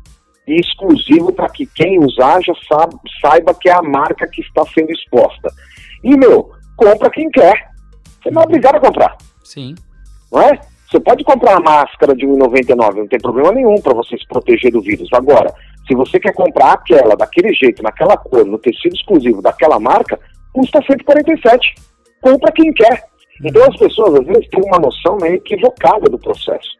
e 0.46 0.60
exclusivo 0.60 1.32
para 1.32 1.48
que 1.48 1.66
quem 1.66 1.98
usar 1.98 2.40
já 2.42 2.54
sabe, 2.68 2.94
saiba 3.20 3.54
que 3.54 3.68
é 3.68 3.72
a 3.72 3.82
marca 3.82 4.28
que 4.28 4.40
está 4.40 4.64
sendo 4.66 4.92
exposta. 4.92 5.50
E, 6.04 6.16
meu, 6.16 6.50
compra 6.76 7.10
quem 7.10 7.28
quer. 7.30 7.70
Você 8.22 8.30
não 8.30 8.42
é 8.42 8.44
obrigado 8.44 8.76
a 8.76 8.80
comprar. 8.80 9.16
Sim. 9.42 9.74
Não 10.30 10.42
é? 10.42 10.60
Você 10.88 11.00
pode 11.00 11.24
comprar 11.24 11.56
a 11.56 11.60
máscara 11.60 12.14
de 12.14 12.24
1,99, 12.26 12.94
não 12.94 13.08
tem 13.08 13.18
problema 13.18 13.50
nenhum 13.50 13.74
para 13.80 13.92
você 13.92 14.16
se 14.16 14.26
proteger 14.28 14.70
do 14.70 14.80
vírus. 14.80 15.08
Agora, 15.12 15.52
se 15.86 15.94
você 15.94 16.20
quer 16.20 16.32
comprar 16.32 16.72
aquela 16.72 17.16
daquele 17.16 17.52
jeito, 17.52 17.82
naquela 17.82 18.16
cor, 18.16 18.44
no 18.44 18.58
tecido 18.58 18.94
exclusivo 18.94 19.42
daquela 19.42 19.80
marca, 19.80 20.18
custa 20.52 20.80
147. 20.82 21.74
Compra 22.20 22.52
quem 22.52 22.72
quer. 22.72 23.04
Então 23.44 23.62
as 23.64 23.76
pessoas 23.76 24.20
às 24.20 24.26
vezes 24.26 24.48
têm 24.48 24.62
uma 24.64 24.78
noção 24.78 25.18
meio 25.20 25.34
equivocada 25.34 26.08
do 26.08 26.18
processo. 26.18 26.70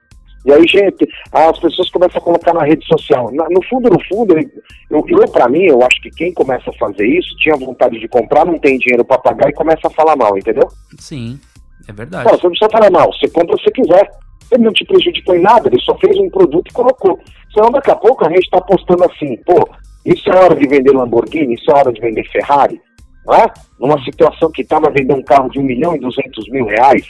E 0.47 0.53
aí, 0.53 0.65
gente, 0.69 1.09
as 1.33 1.59
pessoas 1.59 1.91
começam 1.91 2.19
a 2.19 2.25
colocar 2.25 2.55
na 2.55 2.63
rede 2.63 2.87
social. 2.87 3.33
Na, 3.33 3.49
no 3.51 3.61
fundo, 3.65 3.91
no 3.91 3.99
fundo, 4.05 4.39
eu, 4.39 5.05
eu 5.09 5.29
para 5.33 5.49
mim, 5.49 5.65
eu 5.65 5.83
acho 5.83 6.01
que 6.01 6.11
quem 6.11 6.33
começa 6.33 6.71
a 6.71 6.75
fazer 6.75 7.05
isso 7.05 7.37
tinha 7.39 7.57
vontade 7.57 7.99
de 7.99 8.07
comprar, 8.07 8.47
não 8.47 8.57
tem 8.57 8.79
dinheiro 8.79 9.05
para 9.05 9.19
pagar 9.19 9.51
e 9.51 9.55
começa 9.55 9.89
a 9.89 9.91
falar 9.91 10.15
mal, 10.15 10.39
entendeu? 10.39 10.69
Sim, 11.01 11.41
é 11.89 11.93
verdade. 11.93 12.31
Pô, 12.31 12.37
você 12.37 12.45
não 12.45 12.51
precisa 12.51 12.71
falar 12.71 12.91
mal, 12.93 13.13
você 13.13 13.29
compra 13.29 13.57
se 13.59 13.71
quiser. 13.73 14.09
Ele 14.53 14.63
não 14.63 14.73
te 14.73 14.85
prejudicou 14.85 15.35
em 15.35 15.43
nada, 15.43 15.69
ele 15.69 15.81
só 15.81 15.99
fez 15.99 16.17
um 16.17 16.31
produto 16.31 16.71
e 16.71 16.73
colocou. 16.73 17.19
Senão 17.53 17.73
daqui 17.73 17.91
a 17.91 17.97
pouco 17.97 18.25
a 18.25 18.29
gente 18.29 18.45
está 18.45 18.61
postando 18.61 19.03
assim, 19.03 19.37
pô, 19.39 19.69
isso 20.05 20.31
é 20.31 20.37
hora 20.37 20.55
de 20.55 20.69
vender 20.69 20.93
Lamborghini, 20.93 21.55
isso 21.55 21.69
é 21.73 21.75
hora 21.75 21.93
de 21.93 22.01
vender 22.01 22.23
Ferrari, 22.31 22.81
não 23.27 23.35
é? 23.35 23.53
Numa 23.81 24.01
situação 24.05 24.53
que 24.53 24.63
estava 24.63 24.89
vendendo 24.91 25.19
um 25.19 25.25
carro 25.25 25.51
de 25.51 25.59
1 25.59 25.63
milhão 25.65 25.97
e 25.97 25.99
200 25.99 26.49
mil 26.51 26.67
reais. 26.67 27.05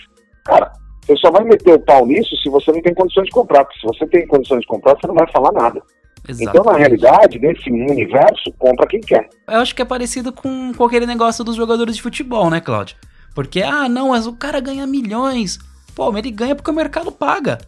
Cara, 0.46 0.72
você 1.06 1.16
só 1.18 1.30
vai 1.30 1.44
meter 1.44 1.72
o 1.72 1.78
pau 1.78 2.04
nisso 2.04 2.36
se 2.36 2.50
você 2.50 2.72
não 2.72 2.82
tem 2.82 2.92
condições 2.92 3.26
de 3.26 3.30
comprar. 3.30 3.64
Porque 3.64 3.78
se 3.78 3.86
você 3.86 4.06
tem 4.06 4.26
condições 4.26 4.60
de 4.60 4.66
comprar, 4.66 4.96
você 4.96 5.06
não 5.06 5.14
vai 5.14 5.30
falar 5.30 5.52
nada. 5.52 5.80
Exatamente. 6.28 6.58
Então, 6.58 6.72
na 6.72 6.78
realidade, 6.78 7.38
nesse 7.38 7.70
universo, 7.70 8.52
compra 8.58 8.86
quem 8.88 9.00
quer. 9.00 9.28
Eu 9.46 9.60
acho 9.60 9.74
que 9.74 9.82
é 9.82 9.84
parecido 9.84 10.32
com, 10.32 10.72
com 10.74 10.84
aquele 10.84 11.06
negócio 11.06 11.44
dos 11.44 11.54
jogadores 11.54 11.94
de 11.94 12.02
futebol, 12.02 12.50
né, 12.50 12.60
Cláudio? 12.60 12.96
Porque, 13.34 13.62
ah, 13.62 13.88
não, 13.88 14.08
mas 14.08 14.26
o 14.26 14.32
cara 14.32 14.58
ganha 14.58 14.86
milhões. 14.86 15.58
Pô, 15.94 16.10
mas 16.10 16.24
ele 16.24 16.32
ganha 16.32 16.56
porque 16.56 16.70
o 16.70 16.74
mercado 16.74 17.12
paga. 17.12 17.58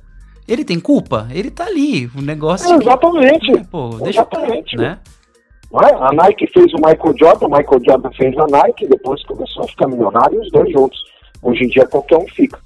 Ele 0.48 0.64
tem 0.64 0.80
culpa? 0.80 1.28
Ele 1.30 1.50
tá 1.50 1.66
ali. 1.66 2.10
O 2.16 2.20
negócio. 2.20 2.72
É, 2.72 2.76
exatamente. 2.76 3.52
Que, 3.52 3.64
pô, 3.68 3.90
deixa 4.02 4.22
exatamente. 4.22 4.76
né? 4.76 4.98
É? 5.04 5.94
A 5.94 6.12
Nike 6.12 6.46
fez 6.48 6.72
o 6.72 6.76
Michael 6.76 7.14
Jordan, 7.18 7.46
o 7.46 7.50
Michael 7.50 7.80
Jordan 7.86 8.10
fez 8.16 8.34
a 8.38 8.46
Nike, 8.46 8.88
depois 8.88 9.22
começou 9.24 9.64
a 9.64 9.68
ficar 9.68 9.86
milionário 9.86 10.42
e 10.42 10.46
os 10.46 10.50
dois 10.50 10.72
juntos. 10.72 10.98
Hoje 11.42 11.64
em 11.64 11.68
dia 11.68 11.86
qualquer 11.86 12.16
um 12.16 12.26
fica 12.28 12.58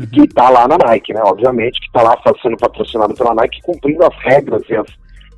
uhum. 0.00 0.06
que 0.06 0.22
está 0.22 0.48
lá 0.50 0.66
na 0.66 0.78
Nike, 0.78 1.12
né? 1.12 1.20
Obviamente 1.24 1.80
que 1.80 1.86
está 1.86 2.02
lá 2.02 2.16
sendo 2.42 2.56
patrocinado 2.56 3.14
pela 3.14 3.34
Nike, 3.34 3.62
cumprindo 3.62 4.04
as 4.04 4.16
regras 4.22 4.62
e 4.68 4.74
as, 4.74 4.86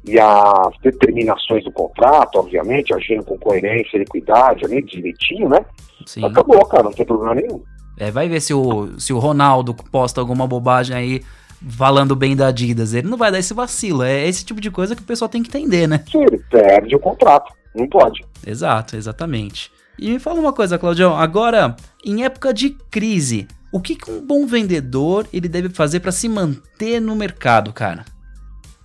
e 0.05 0.19
as 0.19 0.71
determinações 0.83 1.65
do 1.65 1.73
contrato, 1.73 2.37
obviamente, 2.37 2.95
agindo 2.95 3.25
com 3.25 3.39
coerência, 3.39 3.99
equidade, 3.99 4.65
ali 4.65 4.83
direitinho, 4.83 5.49
né? 5.49 5.65
Sim. 6.05 6.25
Acabou, 6.25 6.65
cara, 6.67 6.85
não 6.85 6.93
tem 6.93 7.05
problema 7.07 7.35
nenhum. 7.35 7.63
É, 7.99 8.11
vai 8.11 8.29
ver 8.29 8.41
se 8.41 8.53
o, 8.53 8.99
se 8.99 9.13
o 9.13 9.19
Ronaldo 9.19 9.75
posta 9.75 10.21
alguma 10.21 10.47
bobagem 10.47 10.97
aí 10.97 11.23
falando 11.69 12.15
bem 12.15 12.37
da 12.37 12.49
Adidas. 12.49 12.93
Ele 12.93 13.09
não 13.09 13.17
vai 13.17 13.33
dar 13.33 13.39
esse 13.39 13.55
vacilo. 13.55 14.03
É 14.03 14.27
esse 14.27 14.45
tipo 14.45 14.61
de 14.61 14.71
coisa 14.71 14.95
que 14.95 15.03
o 15.03 15.07
pessoal 15.07 15.29
tem 15.29 15.43
que 15.43 15.49
entender, 15.49 15.87
né? 15.87 16.05
Sim, 16.11 16.23
ele 16.23 16.39
perde 16.51 16.95
o 16.95 17.01
contrato. 17.01 17.53
Não 17.75 17.89
pode. 17.89 18.25
Exato, 18.47 18.97
exatamente. 18.97 19.71
E 19.99 20.11
me 20.11 20.19
fala 20.19 20.41
uma 20.41 20.53
coisa, 20.53 20.79
Claudião. 20.79 21.17
Agora, 21.17 21.75
em 22.05 22.25
época 22.25 22.53
de 22.53 22.71
crise, 22.91 23.49
o 23.73 23.81
que, 23.81 23.97
que 23.97 24.11
um 24.11 24.25
bom 24.25 24.47
vendedor 24.47 25.27
ele 25.33 25.49
deve 25.49 25.69
fazer 25.69 26.01
para 26.01 26.13
se 26.13 26.29
manter 26.29 27.01
no 27.01 27.15
mercado, 27.17 27.73
cara? 27.73 28.05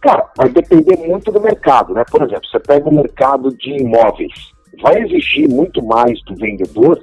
Cara, 0.02 0.30
vai 0.36 0.50
depender 0.50 0.98
muito 0.98 1.32
do 1.32 1.40
mercado, 1.40 1.94
né? 1.94 2.04
Por 2.10 2.24
exemplo, 2.24 2.46
você 2.50 2.60
pega 2.60 2.90
o 2.90 2.94
mercado 2.94 3.56
de 3.56 3.70
imóveis, 3.82 4.34
vai 4.82 5.02
exigir 5.04 5.48
muito 5.48 5.84
mais 5.86 6.22
do 6.24 6.36
vendedor 6.36 7.00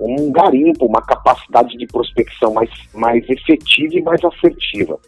um 0.00 0.32
garimpo, 0.32 0.86
uma 0.86 1.02
capacidade 1.02 1.76
de 1.76 1.86
prospecção 1.86 2.54
mais, 2.54 2.70
mais 2.94 3.22
efetiva 3.28 3.94
e 3.94 4.02
mais 4.02 4.24
assertiva. 4.24 4.98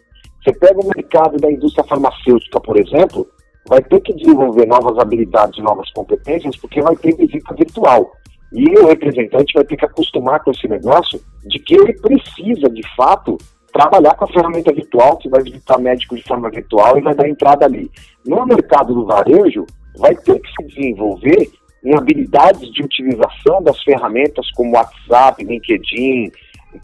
Você 0.44 0.53
pega 0.53 0.79
o 0.79 0.90
mercado 0.94 1.38
da 1.38 1.51
indústria 1.51 1.85
farmacêutica, 1.85 2.61
por 2.61 2.77
exemplo, 2.77 3.27
vai 3.66 3.83
ter 3.83 4.01
que 4.01 4.12
desenvolver 4.14 4.66
novas 4.66 4.98
habilidades 4.98 5.62
novas 5.62 5.90
competências, 5.92 6.57
porque 6.57 6.83
vai 6.83 6.96
ter 6.96 7.16
visita 7.16 7.55
virtual. 7.55 8.12
E 8.53 8.79
o 8.79 8.87
representante 8.87 9.55
vai 9.55 9.65
ter 9.65 9.77
que 9.77 9.85
acostumar 9.85 10.41
com 10.41 10.51
esse 10.51 10.69
negócio 10.69 11.21
de 11.45 11.59
que 11.59 11.75
ele 11.75 11.95
precisa, 11.95 12.69
de 12.69 12.83
fato, 12.95 13.38
trabalhar 13.73 14.15
com 14.15 14.25
a 14.25 14.29
ferramenta 14.29 14.73
virtual, 14.73 15.17
que 15.17 15.29
vai 15.29 15.43
visitar 15.43 15.79
médico 15.79 16.15
de 16.15 16.23
forma 16.23 16.51
virtual 16.51 16.99
e 16.99 17.01
vai 17.01 17.15
dar 17.15 17.29
entrada 17.29 17.65
ali. 17.65 17.91
No 18.27 18.45
mercado 18.45 18.95
do 18.95 19.07
varejo, 19.07 19.65
vai 19.97 20.15
ter 20.15 20.38
que 20.38 20.49
se 20.51 20.69
desenvolver 20.69 21.51
em 21.85 21.97
habilidades 21.97 22.71
de 22.73 22.83
utilização 22.83 23.62
das 23.62 23.83
ferramentas 23.83 24.49
como 24.53 24.77
WhatsApp, 24.77 25.43
LinkedIn, 25.43 26.31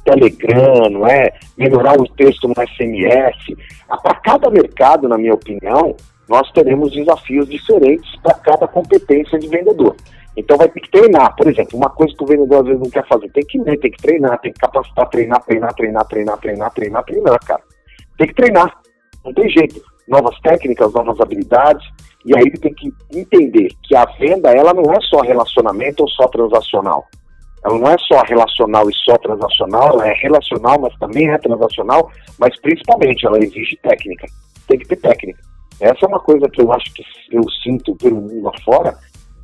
Telegram, 0.04 0.90
não 0.90 1.06
é? 1.06 1.32
melhorar 1.56 2.00
o 2.00 2.08
texto 2.08 2.48
no 2.48 2.54
SMS. 2.54 3.56
Para 4.02 4.14
cada 4.16 4.50
mercado, 4.50 5.08
na 5.08 5.16
minha 5.16 5.34
opinião, 5.34 5.94
nós 6.28 6.50
teremos 6.52 6.92
desafios 6.92 7.48
diferentes 7.48 8.14
para 8.20 8.34
cada 8.34 8.68
competência 8.68 9.38
de 9.38 9.48
vendedor. 9.48 9.96
Então 10.36 10.56
vai 10.56 10.68
ter 10.68 10.80
que 10.80 10.90
treinar. 10.90 11.34
Por 11.34 11.48
exemplo, 11.48 11.76
uma 11.76 11.90
coisa 11.90 12.14
que 12.16 12.22
o 12.22 12.26
vendedor 12.26 12.60
às 12.60 12.66
vezes 12.66 12.80
não 12.80 12.90
quer 12.90 13.06
fazer, 13.08 13.28
tem 13.30 13.44
que 13.44 13.58
tem 13.58 13.90
que 13.90 14.02
treinar, 14.02 14.38
tem 14.40 14.52
que 14.52 14.60
capacitar, 14.60 15.08
treinar, 15.08 15.42
treinar, 15.42 15.74
treinar, 15.74 16.06
treinar, 16.06 16.38
treinar, 16.38 16.70
treinar, 16.72 17.04
treinar, 17.04 17.38
cara. 17.44 17.62
Tem 18.16 18.28
que 18.28 18.34
treinar. 18.34 18.72
Não 19.24 19.32
tem 19.32 19.48
jeito. 19.48 19.80
Novas 20.06 20.38
técnicas, 20.40 20.92
novas 20.92 21.20
habilidades. 21.20 21.84
E 22.24 22.36
aí 22.36 22.42
ele 22.42 22.58
tem 22.58 22.74
que 22.74 22.92
entender 23.12 23.68
que 23.82 23.96
a 23.96 24.04
venda, 24.18 24.50
ela 24.50 24.72
não 24.72 24.92
é 24.92 25.00
só 25.00 25.20
relacionamento 25.20 26.02
ou 26.02 26.08
só 26.10 26.28
transacional. 26.28 27.04
Ela 27.64 27.78
não 27.78 27.88
é 27.88 27.96
só 27.98 28.22
relacional 28.22 28.88
e 28.88 28.94
só 28.94 29.16
transacional, 29.18 29.94
ela 29.94 30.08
é 30.08 30.14
relacional, 30.14 30.80
mas 30.80 30.96
também 30.98 31.28
é 31.28 31.38
transacional, 31.38 32.10
mas 32.38 32.58
principalmente 32.60 33.26
ela 33.26 33.38
exige 33.38 33.76
técnica. 33.82 34.26
Tem 34.68 34.78
que 34.78 34.86
ter 34.86 34.96
técnica. 34.96 35.47
Essa 35.80 36.06
é 36.06 36.08
uma 36.08 36.20
coisa 36.20 36.48
que 36.48 36.60
eu 36.60 36.72
acho 36.72 36.92
que 36.92 37.04
eu 37.30 37.42
sinto 37.62 37.94
pelo 37.96 38.20
mundo 38.20 38.48
afora, 38.48 38.98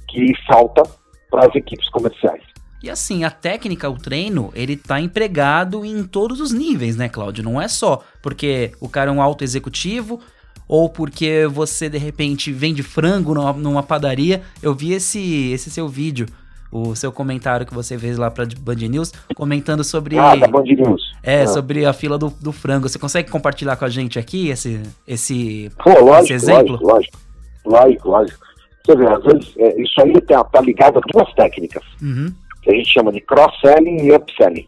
que 0.08 0.32
falta 0.46 0.82
para 1.30 1.46
as 1.46 1.54
equipes 1.54 1.88
comerciais. 1.90 2.42
E 2.82 2.90
assim, 2.90 3.24
a 3.24 3.30
técnica, 3.30 3.88
o 3.88 3.96
treino, 3.96 4.52
ele 4.54 4.76
tá 4.76 5.00
empregado 5.00 5.84
em 5.84 6.04
todos 6.04 6.40
os 6.40 6.52
níveis, 6.52 6.96
né, 6.96 7.08
Cláudio? 7.08 7.42
Não 7.42 7.60
é 7.60 7.66
só 7.66 8.02
porque 8.20 8.72
o 8.78 8.88
cara 8.88 9.10
é 9.10 9.12
um 9.14 9.22
alto 9.22 9.42
executivo 9.42 10.20
ou 10.68 10.90
porque 10.90 11.46
você 11.46 11.88
de 11.88 11.98
repente 11.98 12.52
vende 12.52 12.82
frango 12.82 13.32
numa, 13.32 13.52
numa 13.54 13.82
padaria. 13.82 14.42
Eu 14.62 14.74
vi 14.74 14.92
esse, 14.92 15.50
esse 15.50 15.70
seu 15.70 15.88
vídeo 15.88 16.26
o 16.74 16.96
seu 16.96 17.12
comentário 17.12 17.64
que 17.64 17.72
você 17.72 17.96
fez 17.96 18.18
lá 18.18 18.32
pra 18.32 18.44
Band 18.58 18.74
News, 18.74 19.12
comentando 19.36 19.84
sobre. 19.84 20.18
Ah, 20.18 20.34
da 20.34 20.48
Band 20.48 20.64
News. 20.64 21.14
É, 21.22 21.42
ah. 21.42 21.46
sobre 21.46 21.86
a 21.86 21.92
fila 21.92 22.18
do, 22.18 22.30
do, 22.30 22.50
frango. 22.50 22.88
Você 22.88 22.98
consegue 22.98 23.30
compartilhar 23.30 23.76
com 23.76 23.84
a 23.84 23.88
gente 23.88 24.18
aqui 24.18 24.48
esse, 24.48 24.82
esse, 25.06 25.70
Pô, 25.82 25.90
lógico, 25.90 26.22
esse 26.24 26.32
exemplo? 26.32 26.76
Lógico, 26.82 27.16
lógico, 27.64 28.08
lógico, 28.08 28.08
lógico. 28.08 28.46
Você 28.84 28.96
vê, 28.96 29.06
às 29.06 29.22
vezes, 29.22 29.54
é, 29.56 29.80
isso 29.80 30.02
aí 30.02 30.12
está 30.12 30.42
tá 30.42 30.60
ligado 30.60 30.98
a 30.98 31.02
duas 31.12 31.32
técnicas, 31.34 31.82
uhum. 32.02 32.34
que 32.62 32.70
a 32.70 32.74
gente 32.74 32.92
chama 32.92 33.12
de 33.12 33.20
cross-selling 33.20 34.02
e 34.02 34.12
upselling. 34.12 34.66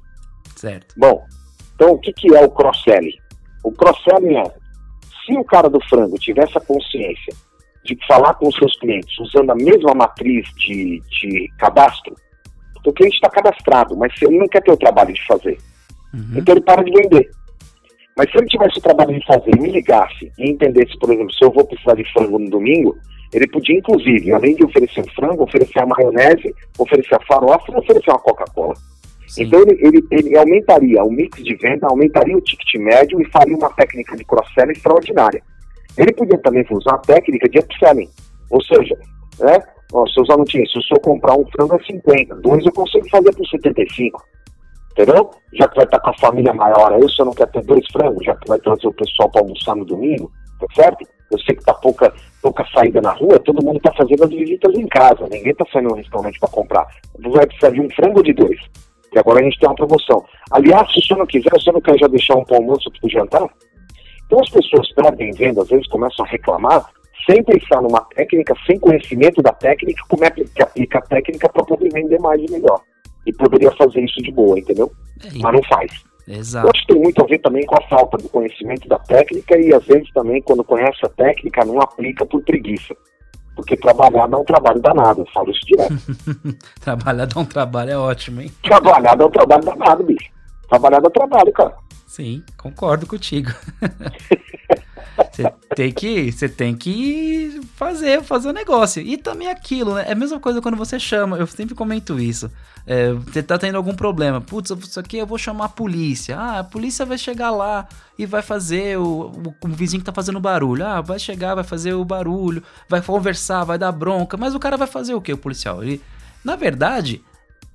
Certo. 0.55 0.95
Bom, 0.97 1.25
então 1.75 1.90
o 1.90 1.99
que, 1.99 2.12
que 2.12 2.35
é 2.35 2.40
o 2.40 2.49
cross-selling? 2.49 3.19
O 3.64 3.73
cross-selling 3.73 4.37
é, 4.37 4.45
se 5.27 5.37
o 5.37 5.45
cara 5.45 5.69
do 5.69 5.81
frango 5.88 6.16
tivesse 6.19 6.57
a 6.57 6.61
consciência 6.61 7.35
de 7.87 7.99
falar 8.07 8.35
com 8.35 8.49
os 8.49 8.55
seus 8.57 8.79
clientes 8.79 9.18
usando 9.18 9.51
a 9.51 9.55
mesma 9.55 9.94
matriz 9.94 10.46
de, 10.57 11.01
de 11.20 11.49
cadastro, 11.59 12.14
o 12.85 12.92
cliente 12.92 13.16
está 13.16 13.29
cadastrado, 13.29 13.96
mas 13.96 14.12
ele 14.22 14.38
não 14.38 14.46
quer 14.46 14.62
ter 14.62 14.70
o 14.70 14.77
trabalho 14.77 15.12
de 15.12 15.27
fazer. 15.27 15.59
Uhum. 16.14 16.35
Então 16.37 16.55
ele 16.55 16.61
para 16.61 16.85
de 16.85 16.92
vender. 16.92 17.31
Mas 18.16 18.31
se 18.31 18.38
ele 18.38 18.46
tivesse 18.46 18.79
o 18.79 18.83
trabalho 18.83 19.18
de 19.18 19.27
fazer 19.27 19.51
e 19.55 19.61
me 19.61 19.70
ligasse 19.70 20.33
e 20.38 20.51
entendesse, 20.51 20.99
por 20.99 21.12
exemplo, 21.12 21.33
se 21.33 21.44
eu 21.44 21.51
vou 21.51 21.66
precisar 21.66 21.94
de 21.94 22.05
frango 22.12 22.38
no 22.38 22.49
domingo, 22.49 22.96
ele 23.33 23.46
podia, 23.49 23.77
inclusive, 23.77 24.33
além 24.33 24.55
de 24.55 24.64
oferecer 24.64 25.01
o 25.01 25.12
frango, 25.12 25.42
oferecer 25.42 25.81
a 25.81 25.87
maionese, 25.87 26.55
oferecer 26.79 27.16
a 27.16 27.27
farofa 27.27 27.72
e 27.72 27.77
oferecer 27.77 28.11
uma 28.11 28.18
Coca-Cola. 28.18 28.75
Então 29.37 29.61
ele, 29.61 29.79
ele, 29.87 30.07
ele, 30.11 30.38
aumentaria 30.38 31.03
o 31.03 31.11
mix 31.11 31.42
de 31.42 31.55
venda, 31.57 31.88
aumentaria 31.88 32.37
o 32.37 32.40
ticket 32.40 32.81
médio 32.81 33.20
e 33.20 33.31
faria 33.31 33.57
uma 33.57 33.70
técnica 33.70 34.16
de 34.16 34.25
cross-selling 34.25 34.72
extraordinária. 34.72 35.42
Ele 35.98 36.12
podia 36.12 36.38
também 36.38 36.64
usar 36.70 36.94
a 36.94 36.98
técnica 36.98 37.48
de 37.48 37.59
upselling, 37.59 38.09
ou 38.50 38.62
seja, 38.62 38.96
né, 39.40 39.59
ó, 39.92 40.06
se 40.06 40.18
eu 40.18 40.24
usar 40.24 40.37
no 40.37 40.44
time, 40.44 40.66
se 40.68 40.78
eu 40.90 41.00
comprar 41.00 41.35
um 41.35 41.46
frango 41.46 41.74
a 41.74 41.85
50, 41.85 42.35
dois 42.37 42.64
eu 42.64 42.72
consigo 42.72 43.09
fazer 43.09 43.35
por 43.35 43.46
75, 43.46 44.22
entendeu? 44.92 45.30
Já 45.54 45.68
que 45.68 45.76
vai 45.76 45.85
estar 45.85 46.00
com 46.00 46.11
a 46.11 46.18
família 46.18 46.52
maior 46.52 46.92
aí, 46.92 47.09
se 47.11 47.20
eu 47.20 47.26
não 47.26 47.35
quer 47.35 47.50
ter 47.50 47.62
dois 47.64 47.85
frangos, 47.92 48.24
já 48.24 48.35
que 48.37 48.48
vai 48.48 48.59
trazer 48.59 48.87
o 48.87 48.92
pessoal 48.92 49.30
para 49.30 49.40
almoçar 49.40 49.74
no 49.74 49.85
domingo, 49.85 50.30
tá 50.61 50.66
certo? 50.74 51.06
Eu 51.30 51.38
sei 51.40 51.56
que 51.56 51.64
tá 51.64 51.74
pouca, 51.74 52.12
pouca 52.40 52.64
saída 52.72 53.00
na 53.00 53.12
rua, 53.12 53.38
todo 53.40 53.64
mundo 53.64 53.78
está 53.78 53.92
fazendo 53.94 54.24
as 54.24 54.30
visitas 54.30 54.74
em 54.74 54.87
casa, 54.87 55.26
ninguém 55.30 55.52
está 55.52 55.64
saindo 55.72 55.88
no 55.90 55.96
restaurante 55.96 56.38
para 56.38 56.48
comprar. 56.48 56.87
Vai 57.18 57.46
precisar 57.46 57.70
de 57.70 57.80
um 57.80 57.90
frango 57.90 58.22
de 58.22 58.32
dois. 58.32 58.61
E 59.12 59.18
agora 59.18 59.40
a 59.40 59.42
gente 59.42 59.59
tem 59.59 59.68
uma 59.68 59.74
promoção. 59.74 60.24
Aliás, 60.50 60.92
se 60.92 61.00
o 61.00 61.02
senhor 61.02 61.18
não 61.18 61.26
quiser, 61.26 61.52
o 61.52 61.61
senhor 61.61 61.74
não 61.74 61.80
quer 61.80 61.98
já 61.98 62.06
deixar 62.06 62.37
um 62.37 62.44
pão 62.44 62.59
almoço 62.59 62.90
para 62.90 63.06
o 63.06 63.11
jantar? 63.11 63.48
Então 64.26 64.40
as 64.40 64.50
pessoas 64.50 64.92
perdem 64.92 65.32
venda, 65.32 65.62
às 65.62 65.68
vezes 65.68 65.86
começam 65.88 66.24
a 66.24 66.28
reclamar, 66.28 66.86
sem 67.28 67.42
pensar 67.42 67.80
numa 67.82 68.00
técnica, 68.14 68.54
sem 68.66 68.78
conhecimento 68.78 69.42
da 69.42 69.52
técnica, 69.52 70.02
como 70.08 70.24
é 70.24 70.30
que 70.30 70.62
aplica 70.62 70.98
a 70.98 71.02
técnica 71.02 71.48
para 71.48 71.64
poder 71.64 71.90
vender 71.92 72.20
mais 72.20 72.40
e 72.40 72.50
melhor. 72.50 72.80
E 73.26 73.32
poderia 73.32 73.72
fazer 73.72 74.04
isso 74.04 74.22
de 74.22 74.30
boa, 74.30 74.58
entendeu? 74.58 74.90
É, 75.24 75.38
Mas 75.38 75.52
não 75.52 75.62
faz. 75.64 75.90
Exato. 76.28 76.66
Eu 76.66 76.70
acho 76.70 76.86
que 76.86 76.92
tem 76.92 77.02
muito 77.02 77.22
a 77.22 77.26
ver 77.26 77.38
também 77.38 77.64
com 77.66 77.76
a 77.76 77.88
falta 77.88 78.16
do 78.18 78.28
conhecimento 78.28 78.88
da 78.88 78.98
técnica 78.98 79.58
e 79.58 79.72
às 79.72 79.84
vezes 79.84 80.10
também 80.12 80.42
quando 80.42 80.64
conhece 80.64 80.98
a 81.04 81.08
técnica 81.08 81.64
não 81.64 81.80
aplica 81.80 82.26
por 82.26 82.42
preguiça. 82.42 82.94
Porque 83.54 83.76
trabalhar 83.76 84.26
dá 84.26 84.36
um 84.36 84.44
trabalho 84.44 84.80
danado, 84.80 85.22
eu 85.22 85.26
falo 85.32 85.50
isso 85.50 85.64
direto. 85.66 85.94
trabalhar 86.82 87.26
dá 87.26 87.40
um 87.40 87.44
trabalho 87.44 87.90
é 87.90 87.96
ótimo, 87.96 88.42
hein? 88.42 88.50
Trabalhar 88.62 89.14
dá 89.14 89.26
um 89.26 89.30
trabalho 89.30 89.64
danado, 89.64 90.04
bicho. 90.04 90.30
Trabalhar 90.68 91.00
dá 91.00 91.10
trabalho, 91.10 91.52
cara. 91.52 91.74
Sim, 92.16 92.42
concordo 92.57 93.07
contigo. 93.07 93.50
Você 95.33 95.50
tem 95.74 95.92
que, 95.92 96.33
você 96.33 96.48
tem 96.48 96.74
que 96.74 97.61
fazer, 97.74 98.22
fazer 98.22 98.48
o 98.48 98.52
negócio. 98.52 99.02
E 99.02 99.16
também 99.16 99.48
aquilo, 99.48 99.94
né? 99.94 100.05
É 100.09 100.12
a 100.12 100.14
mesma 100.14 100.38
coisa 100.38 100.61
quando 100.61 100.76
você 100.76 100.98
chama. 100.98 101.38
Eu 101.38 101.46
sempre 101.46 101.74
comento 101.74 102.18
isso. 102.18 102.50
É, 102.87 103.12
você 103.12 103.42
tá 103.42 103.57
tendo 103.57 103.76
algum 103.76 103.94
problema. 103.94 104.42
Putz, 104.42 104.70
isso 104.70 105.00
aqui 105.00 105.16
eu 105.16 105.26
vou 105.26 105.38
chamar 105.38 105.66
a 105.66 105.68
polícia. 105.70 106.38
Ah, 106.38 106.59
a 106.61 106.64
polícia 106.64 107.07
vai 107.07 107.16
chegar 107.16 107.50
lá 107.50 107.88
e 108.18 108.26
vai 108.26 108.42
fazer 108.42 108.98
o, 108.98 109.05
o, 109.05 109.55
o, 109.62 109.68
vizinho 109.68 110.00
que 110.00 110.07
tá 110.07 110.12
fazendo 110.12 110.40
barulho. 110.40 110.87
Ah, 110.87 111.00
vai 111.00 111.18
chegar, 111.18 111.55
vai 111.55 111.64
fazer 111.64 111.94
o 111.94 112.05
barulho, 112.05 112.62
vai 112.88 113.00
conversar, 113.00 113.64
vai 113.64 113.79
dar 113.79 113.92
bronca. 113.92 114.37
Mas 114.37 114.55
o 114.55 114.61
cara 114.61 114.76
vai 114.76 114.87
fazer 114.87 115.14
o 115.14 115.20
que, 115.20 115.33
o 115.33 115.38
policial? 115.38 115.83
Ele, 115.83 116.00
na 116.44 116.57
verdade, 116.57 117.22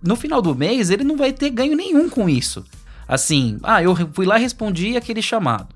no 0.02 0.16
final 0.16 0.42
do 0.42 0.56
mês, 0.56 0.90
ele 0.90 1.04
não 1.04 1.18
vai 1.18 1.32
ter 1.32 1.50
ganho 1.50 1.76
nenhum 1.76 2.08
com 2.08 2.30
isso. 2.30 2.64
Assim, 3.12 3.60
ah, 3.62 3.84
eu 3.84 3.96
fui 4.14 4.26
lá 4.26 4.40
e 4.40 4.42
respondi 4.42 4.98
aquele 4.98 5.22
chamado 5.22 5.68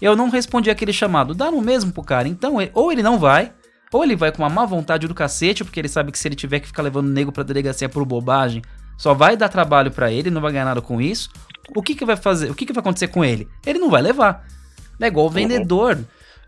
eu 0.00 0.14
não 0.14 0.28
respondi 0.28 0.70
aquele 0.70 0.92
chamado. 0.92 1.34
Dá 1.34 1.50
no 1.50 1.60
mesmo 1.60 1.92
pro 1.92 2.02
cara. 2.02 2.28
Então, 2.28 2.56
ou 2.74 2.92
ele 2.92 3.02
não 3.02 3.18
vai, 3.18 3.52
ou 3.92 4.04
ele 4.04 4.16
vai 4.16 4.30
com 4.30 4.42
uma 4.42 4.50
má 4.50 4.64
vontade 4.64 5.06
do 5.06 5.14
cacete, 5.14 5.64
porque 5.64 5.80
ele 5.80 5.88
sabe 5.88 6.12
que 6.12 6.18
se 6.18 6.28
ele 6.28 6.34
tiver 6.34 6.60
que 6.60 6.66
ficar 6.66 6.82
levando 6.82 7.06
o 7.06 7.10
nego 7.10 7.32
pra 7.32 7.42
delegacia 7.42 7.88
por 7.88 8.04
bobagem, 8.04 8.62
só 8.96 9.14
vai 9.14 9.36
dar 9.36 9.48
trabalho 9.48 9.90
para 9.90 10.10
ele, 10.10 10.30
não 10.30 10.40
vai 10.40 10.52
ganhar 10.52 10.64
nada 10.64 10.82
com 10.82 11.00
isso. 11.00 11.30
O 11.74 11.82
que 11.82 11.94
que 11.94 12.04
vai 12.04 12.16
fazer? 12.16 12.50
O 12.50 12.54
que 12.54 12.66
que 12.66 12.72
vai 12.72 12.80
acontecer 12.80 13.08
com 13.08 13.24
ele? 13.24 13.48
Ele 13.64 13.78
não 13.78 13.90
vai 13.90 14.02
levar. 14.02 14.46
É 15.00 15.06
igual 15.06 15.26
o 15.26 15.30
vendedor. 15.30 15.98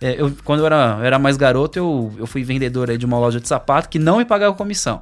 É, 0.01 0.20
eu, 0.20 0.33
quando 0.44 0.61
eu 0.61 0.66
era, 0.66 0.96
eu 1.01 1.05
era 1.05 1.18
mais 1.18 1.37
garoto, 1.37 1.79
eu, 1.79 2.12
eu 2.18 2.27
fui 2.27 2.44
vendedor 2.44 2.96
de 2.96 3.05
uma 3.05 3.18
loja 3.18 3.40
de 3.40 3.48
sapato 3.48 3.88
que 3.88 3.98
não 3.98 4.18
me 4.18 4.24
pagava 4.24 4.55
comissão. 4.55 5.01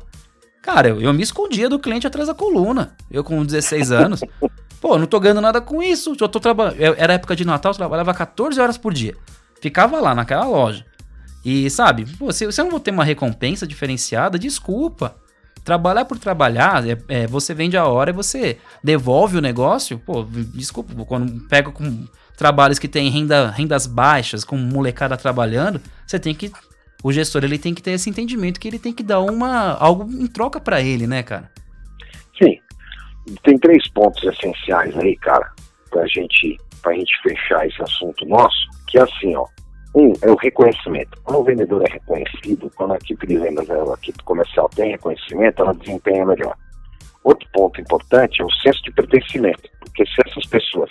Cara, 0.63 0.89
eu, 0.89 1.01
eu 1.01 1.13
me 1.13 1.23
escondia 1.23 1.69
do 1.69 1.79
cliente 1.79 2.07
atrás 2.07 2.29
da 2.29 2.35
coluna. 2.35 2.97
Eu 3.11 3.23
com 3.23 3.45
16 3.45 3.93
anos. 3.93 4.21
Pô, 4.81 4.99
não 4.99 5.07
tô 5.07 5.19
ganhando 5.19 5.41
nada 5.41 5.61
com 5.61 5.83
isso. 5.83 6.17
Eu 6.21 6.29
tô 6.29 6.41
trabalhando. 6.41 6.81
Era 6.81 7.15
época 7.15 7.35
de 7.35 7.45
Natal, 7.45 7.73
eu 7.73 7.77
trabalhava 7.77 8.13
14 8.15 8.61
horas 8.61 8.79
por 8.79 8.93
dia. 8.93 9.17
Ficava 9.61 10.01
lá 10.01 10.15
naquela 10.15 10.45
loja. 10.45 10.85
E 11.45 11.71
sabe, 11.71 12.05
pô, 12.19 12.33
se 12.33 12.45
você 12.45 12.61
não 12.63 12.71
vou 12.71 12.81
ter 12.81 12.91
uma 12.91 13.05
recompensa 13.05 13.67
diferenciada, 13.67 14.39
desculpa. 14.39 15.15
Trabalhar 15.65 16.05
por 16.05 16.19
trabalhar, 16.19 16.85
é, 16.89 16.99
é, 17.09 17.27
você 17.27 17.55
vende 17.55 17.77
a 17.77 17.87
hora 17.87 18.11
e 18.11 18.13
você 18.13 18.59
devolve 18.83 19.39
o 19.39 19.41
negócio. 19.41 19.99
Pô, 19.99 20.25
desculpa, 20.25 20.93
quando 21.05 21.47
pega 21.49 21.71
com 21.71 22.05
trabalhos 22.37 22.79
que 22.79 22.89
tem 22.89 23.09
renda, 23.11 23.51
rendas 23.51 23.87
baixas, 23.87 24.45
com 24.45 24.57
molecada 24.57 25.17
trabalhando, 25.17 25.81
você 26.07 26.19
tem 26.19 26.35
que. 26.35 26.53
O 27.03 27.13
gestor 27.13 27.45
ele 27.45 27.59
tem 27.59 27.75
que 27.75 27.83
ter 27.83 27.93
esse 27.93 28.11
entendimento 28.11 28.59
que 28.59 28.67
ele 28.67 28.79
tem 28.79 28.93
que 28.93 29.03
dar 29.03 29.21
uma 29.21 29.73
algo 29.75 30.11
em 30.11 30.27
troca 30.27 30.61
para 30.61 30.81
ele, 30.81 31.07
né, 31.07 31.23
cara? 31.23 31.51
Tem 33.43 33.59
três 33.59 33.89
pontos 33.91 34.23
essenciais 34.25 34.97
aí, 34.97 35.17
cara, 35.17 35.51
pra 35.91 36.07
gente, 36.07 36.59
pra 36.83 36.93
gente 36.93 37.13
fechar 37.23 37.67
esse 37.67 37.83
assunto 37.83 38.25
nosso, 38.27 38.69
que 38.89 38.99
é 38.99 39.03
assim, 39.03 39.35
ó. 39.37 39.47
Um 39.95 40.13
é 40.21 40.31
o 40.31 40.37
reconhecimento. 40.37 41.19
Quando 41.25 41.41
o 41.41 41.45
vendedor 41.45 41.83
é 41.87 41.93
reconhecido, 41.93 42.71
quando 42.77 42.93
a 42.93 42.97
equipe 42.97 43.27
de 43.27 43.39
vendas, 43.39 43.69
a 43.71 43.95
equipe 43.95 44.23
comercial 44.25 44.69
tem 44.69 44.91
reconhecimento, 44.91 45.63
ela 45.63 45.73
desempenha 45.73 46.27
melhor. 46.27 46.55
Outro 47.25 47.49
ponto 47.53 47.81
importante 47.81 48.43
é 48.43 48.45
o 48.45 48.51
senso 48.63 48.83
de 48.83 48.93
pertencimento, 48.93 49.69
porque 49.81 50.05
se 50.07 50.15
essas 50.27 50.47
pessoas 50.47 50.91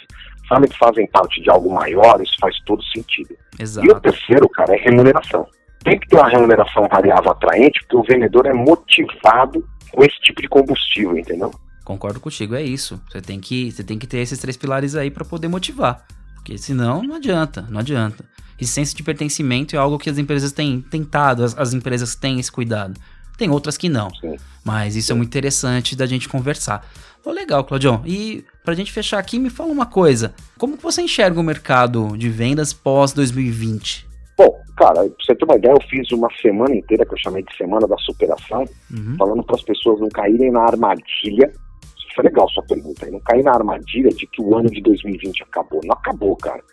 sabem 0.50 0.70
que 0.70 0.78
fazem 0.78 1.08
parte 1.08 1.42
de 1.42 1.50
algo 1.50 1.72
maior, 1.74 2.20
isso 2.22 2.36
faz 2.42 2.56
todo 2.66 2.84
sentido. 2.86 3.36
Exato. 3.60 3.88
E 3.88 3.92
o 3.92 4.00
terceiro, 4.00 4.50
cara, 4.50 4.76
é 4.76 4.80
remuneração. 4.80 5.48
Tem 5.84 6.00
que 6.00 6.08
ter 6.08 6.18
uma 6.18 6.28
remuneração 6.28 6.88
variável 6.92 7.32
atraente, 7.32 7.80
porque 7.82 7.98
o 7.98 8.04
vendedor 8.04 8.48
é 8.48 8.54
motivado 8.54 9.64
com 9.92 10.04
esse 10.04 10.20
tipo 10.22 10.42
de 10.42 10.48
combustível, 10.50 11.18
entendeu? 11.18 11.52
Concordo 11.86 12.20
contigo, 12.20 12.56
é 12.56 12.64
isso. 12.64 13.00
Você 13.10 13.22
tem 13.22 13.40
que, 13.40 13.72
você 13.72 13.84
tem 13.84 14.00
que 14.00 14.08
ter 14.08 14.18
esses 14.18 14.40
três 14.40 14.58
pilares 14.58 14.96
aí 14.96 15.12
para 15.12 15.24
poder 15.24 15.48
motivar. 15.48 16.04
Porque 16.34 16.58
senão 16.58 17.04
não 17.04 17.16
adianta, 17.16 17.62
não 17.70 17.80
adianta. 17.80 18.26
E 18.60 18.66
senso 18.66 18.96
de 18.96 19.04
pertencimento 19.04 19.76
é 19.76 19.80
algo 19.80 20.00
que 20.00 20.10
as 20.10 20.18
empresas 20.18 20.52
têm 20.52 20.82
tentado, 20.82 21.44
as, 21.44 21.56
as 21.56 21.74
empresas 21.74 22.16
têm 22.16 22.40
esse 22.40 22.52
cuidado. 22.52 23.00
Tem 23.38 23.52
outras 23.52 23.78
que 23.78 23.88
não. 23.88 24.10
Sim. 24.16 24.36
Mas 24.64 24.96
isso 24.96 25.08
Sim. 25.08 25.14
é 25.14 25.16
muito 25.16 25.30
interessante 25.30 25.96
da 25.96 26.08
gente 26.08 26.28
conversar. 26.28 26.90
Oh, 27.24 27.32
legal, 27.32 27.64
Claudião. 27.64 28.02
E 28.04 28.44
pra 28.64 28.74
gente 28.74 28.92
fechar 28.92 29.20
aqui, 29.20 29.38
me 29.38 29.52
fala 29.52 29.72
uma 29.72 29.86
coisa. 29.86 30.34
Como 30.58 30.78
que 30.78 30.84
você 30.84 31.04
enxerga 31.04 31.40
o 31.40 31.44
mercado 31.44 32.18
de 32.18 32.30
vendas 32.30 32.74
pós 32.74 33.14
2020? 33.14 34.08
Bom, 34.38 34.60
cara, 34.76 35.04
pra 35.04 35.12
você 35.20 35.36
ter 35.36 35.46
uma 35.46 35.56
ideia, 35.56 35.74
eu 35.74 35.82
fiz 35.88 36.12
uma 36.12 36.30
semana 36.42 36.76
inteira 36.76 37.06
que 37.06 37.14
eu 37.14 37.18
chamei 37.20 37.44
de 37.44 37.56
Semana 37.56 37.88
da 37.88 37.98
Superação, 37.98 38.66
uhum. 38.92 39.16
falando 39.18 39.44
para 39.44 39.56
as 39.56 39.64
pessoas 39.64 40.00
não 40.00 40.10
caírem 40.10 40.52
na 40.52 40.62
armadilha 40.62 41.52
foi 42.16 42.24
legal 42.24 42.50
sua 42.50 42.64
pergunta. 42.64 43.06
não 43.12 43.20
cair 43.20 43.44
na 43.44 43.54
armadilha 43.54 44.10
de 44.10 44.26
que 44.28 44.42
o 44.42 44.56
ano 44.56 44.70
de 44.70 44.82
2020 44.82 45.44
acabou. 45.44 45.82
Não 45.84 45.94
acabou, 45.94 46.36
cara. 46.38 46.64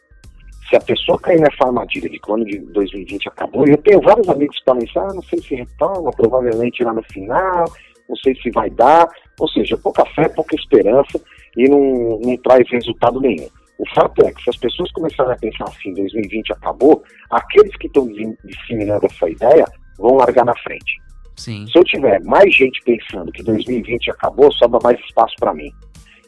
Se 0.69 0.77
a 0.77 0.81
pessoa 0.81 1.19
cair 1.19 1.41
nessa 1.41 1.67
armadilha 1.67 2.09
de 2.09 2.19
que 2.19 2.31
o 2.31 2.35
ano 2.35 2.45
de 2.45 2.59
2020 2.59 3.29
acabou, 3.29 3.67
eu 3.67 3.77
tenho 3.79 4.01
vários 4.01 4.29
amigos 4.29 4.59
que 4.59 4.65
falam 4.65 4.83
isso, 4.83 4.99
ah, 4.99 5.13
não 5.13 5.23
sei 5.23 5.43
se 5.43 5.55
retoma, 5.55 6.11
provavelmente 6.13 6.83
lá 6.83 6.95
no 6.95 7.03
final, 7.03 7.65
não 8.09 8.17
sei 8.17 8.35
se 8.37 8.51
vai 8.51 8.71
dar. 8.71 9.09
Ou 9.41 9.49
seja, 9.49 9.77
pouca 9.77 10.05
fé, 10.07 10.29
pouca 10.29 10.55
esperança 10.55 11.21
e 11.57 11.69
não, 11.69 12.21
não 12.21 12.37
traz 12.39 12.69
resultado 12.71 13.21
nenhum. 13.21 13.49
O 13.79 13.89
fato 13.95 14.25
é 14.25 14.33
que 14.33 14.43
se 14.43 14.51
as 14.51 14.57
pessoas 14.57 14.93
começarem 14.93 15.33
a 15.33 15.37
pensar 15.37 15.65
assim, 15.65 15.93
2020 15.93 16.53
acabou, 16.53 17.03
aqueles 17.31 17.77
que 17.77 17.89
estão 17.89 18.09
disseminando 18.45 19.07
essa 19.07 19.29
ideia 19.29 19.65
vão 19.99 20.17
largar 20.17 20.45
na 20.45 20.57
frente. 20.59 21.03
Sim. 21.37 21.67
Se 21.67 21.79
eu 21.79 21.85
tiver 21.85 22.23
mais 22.25 22.55
gente 22.55 22.81
pensando 22.85 23.33
que 23.33 23.43
2020 23.43 24.11
acabou, 24.11 24.53
sobra 24.53 24.79
mais 24.83 24.99
espaço 25.01 25.35
para 25.39 25.55
mim. 25.55 25.71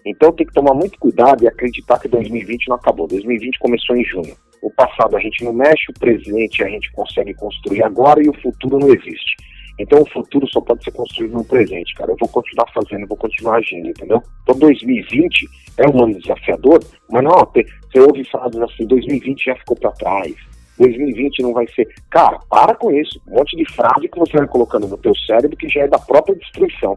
Então 0.05 0.33
tem 0.33 0.47
que 0.47 0.53
tomar 0.53 0.75
muito 0.75 0.99
cuidado 0.99 1.45
e 1.45 1.49
acreditar 1.49 1.99
que 1.99 2.09
2020 2.09 2.69
não 2.69 2.77
acabou. 2.77 3.07
2020 3.07 3.59
começou 3.59 3.97
em 3.97 4.05
junho. 4.05 4.37
O 4.63 4.71
passado 4.71 5.17
a 5.17 5.21
gente 5.21 5.45
não 5.45 5.53
mexe, 5.53 5.91
o 5.91 5.99
presente 5.99 6.63
a 6.63 6.69
gente 6.69 6.91
consegue 6.93 7.35
construir 7.35 7.83
agora 7.83 8.23
e 8.23 8.29
o 8.29 8.41
futuro 8.41 8.79
não 8.79 8.89
existe. 8.89 9.37
Então 9.79 10.03
o 10.03 10.11
futuro 10.11 10.47
só 10.49 10.61
pode 10.61 10.85
ser 10.85 10.93
construído 10.93 11.33
no 11.33 11.45
presente, 11.45 11.95
cara. 11.95 12.13
Eu 12.13 12.17
vou 12.19 12.29
continuar 12.29 12.67
fazendo, 12.73 13.03
eu 13.03 13.09
vou 13.09 13.17
continuar 13.17 13.57
agindo, 13.57 13.89
entendeu? 13.89 14.23
Então 14.43 14.59
2020 14.59 15.49
é 15.79 15.89
um 15.89 16.05
ano 16.05 16.19
desafiador, 16.19 16.81
mas 17.11 17.25
não, 17.25 17.33
você 17.33 18.01
ouve 18.01 18.25
frases 18.25 18.61
assim, 18.61 18.87
2020 18.87 19.45
já 19.45 19.57
ficou 19.57 19.77
para 19.77 19.91
trás, 19.93 20.35
2020 20.79 21.43
não 21.43 21.53
vai 21.53 21.67
ser. 21.69 21.89
Cara, 22.11 22.39
para 22.49 22.75
com 22.75 22.91
isso. 22.93 23.21
Um 23.29 23.37
monte 23.37 23.57
de 23.57 23.65
frase 23.73 24.09
que 24.09 24.19
você 24.19 24.37
vai 24.37 24.47
colocando 24.47 24.89
no 24.89 24.99
teu 24.99 25.15
cérebro 25.17 25.57
que 25.57 25.69
já 25.69 25.83
é 25.83 25.89
da 25.89 25.99
própria 25.99 26.37
destruição. 26.37 26.97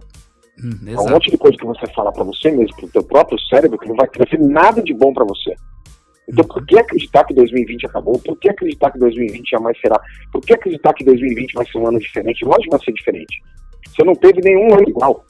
Hum, 0.63 0.80
é 0.88 1.00
um 1.00 1.10
monte 1.10 1.30
de 1.30 1.38
coisa 1.38 1.58
que 1.58 1.66
você 1.66 1.86
fala 1.94 2.12
para 2.12 2.24
você 2.24 2.50
mesmo, 2.50 2.76
pro 2.78 2.88
teu 2.88 3.04
próprio 3.04 3.40
cérebro, 3.42 3.78
que 3.78 3.88
não 3.88 3.96
vai 3.96 4.08
trazer 4.08 4.40
nada 4.40 4.82
de 4.82 4.94
bom 4.94 5.13
para 5.13 5.24
você. 5.24 5.54
Então, 6.28 6.44
por 6.46 6.66
que 6.66 6.78
acreditar 6.78 7.24
que 7.24 7.34
2020 7.34 7.86
acabou? 7.86 8.20
Por 8.20 8.38
que 8.38 8.50
acreditar 8.50 8.92
que 8.92 9.00
2020 9.00 9.50
jamais 9.50 9.80
será? 9.80 10.00
Por 10.32 10.42
que 10.42 10.54
acreditar 10.54 10.94
que 10.94 11.06
2020 11.06 11.54
vai 11.54 11.66
ser 11.66 11.78
um 11.78 11.88
ano 11.88 12.00
diferente? 12.00 12.44
Lógico 12.44 12.63
que 12.63 12.70
vai 12.72 12.80
ser 12.86 12.92
diferente. 12.92 13.42
Você 13.88 14.04
não 14.04 14.13
teve 14.13 14.42
nenhum 14.42 14.74
ano 14.74 14.90
igual. 14.90 15.24